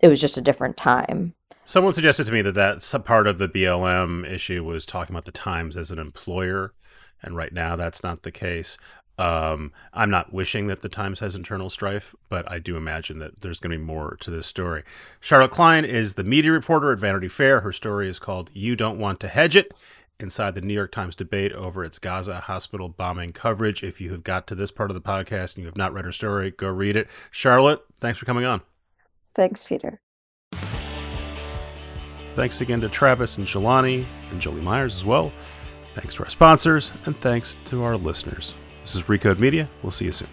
it 0.00 0.08
was 0.08 0.20
just 0.20 0.36
a 0.36 0.42
different 0.42 0.76
time. 0.76 1.34
Someone 1.64 1.94
suggested 1.94 2.26
to 2.26 2.32
me 2.32 2.42
that 2.42 2.52
that's 2.52 2.94
part 3.04 3.26
of 3.26 3.38
the 3.38 3.48
BLM 3.48 4.30
issue 4.30 4.62
was 4.62 4.84
talking 4.84 5.14
about 5.14 5.24
the 5.24 5.32
Times 5.32 5.76
as 5.76 5.90
an 5.90 5.98
employer, 5.98 6.74
and 7.22 7.36
right 7.36 7.52
now 7.52 7.74
that's 7.74 8.02
not 8.02 8.22
the 8.22 8.30
case. 8.30 8.76
Um, 9.16 9.72
I'm 9.92 10.10
not 10.10 10.32
wishing 10.32 10.66
that 10.66 10.82
the 10.82 10.88
Times 10.88 11.20
has 11.20 11.34
internal 11.34 11.70
strife, 11.70 12.14
but 12.28 12.50
I 12.50 12.58
do 12.58 12.76
imagine 12.76 13.18
that 13.20 13.40
there's 13.40 13.60
going 13.60 13.70
to 13.70 13.78
be 13.78 13.84
more 13.84 14.16
to 14.20 14.30
this 14.30 14.46
story. 14.46 14.82
Charlotte 15.20 15.52
Klein 15.52 15.84
is 15.84 16.14
the 16.14 16.24
media 16.24 16.50
reporter 16.50 16.92
at 16.92 16.98
Vanity 16.98 17.28
Fair. 17.28 17.60
Her 17.60 17.72
story 17.72 18.10
is 18.10 18.18
called 18.18 18.50
"You 18.52 18.76
Don't 18.76 18.98
Want 18.98 19.20
to 19.20 19.28
Hedge 19.28 19.56
It." 19.56 19.72
Inside 20.20 20.54
the 20.54 20.60
New 20.60 20.74
York 20.74 20.92
Times 20.92 21.16
debate 21.16 21.52
over 21.52 21.82
its 21.82 21.98
Gaza 21.98 22.40
hospital 22.40 22.88
bombing 22.88 23.32
coverage. 23.32 23.82
If 23.82 24.00
you 24.00 24.12
have 24.12 24.22
got 24.22 24.46
to 24.46 24.54
this 24.54 24.70
part 24.70 24.90
of 24.90 24.94
the 24.94 25.00
podcast 25.00 25.54
and 25.54 25.58
you 25.58 25.66
have 25.66 25.76
not 25.76 25.92
read 25.92 26.04
her 26.04 26.12
story, 26.12 26.52
go 26.52 26.68
read 26.68 26.96
it. 26.96 27.08
Charlotte, 27.30 27.80
thanks 28.00 28.18
for 28.18 28.24
coming 28.24 28.44
on. 28.44 28.60
Thanks, 29.34 29.64
Peter. 29.64 30.00
Thanks 32.36 32.60
again 32.60 32.80
to 32.80 32.88
Travis 32.88 33.38
and 33.38 33.46
Jelani 33.46 34.06
and 34.30 34.40
Jolie 34.40 34.60
Myers 34.60 34.94
as 34.94 35.04
well. 35.04 35.32
Thanks 35.94 36.14
to 36.14 36.24
our 36.24 36.30
sponsors, 36.30 36.90
and 37.06 37.16
thanks 37.16 37.54
to 37.66 37.84
our 37.84 37.96
listeners. 37.96 38.54
This 38.82 38.96
is 38.96 39.02
Recode 39.02 39.38
Media. 39.38 39.68
We'll 39.82 39.92
see 39.92 40.06
you 40.06 40.12
soon. 40.12 40.28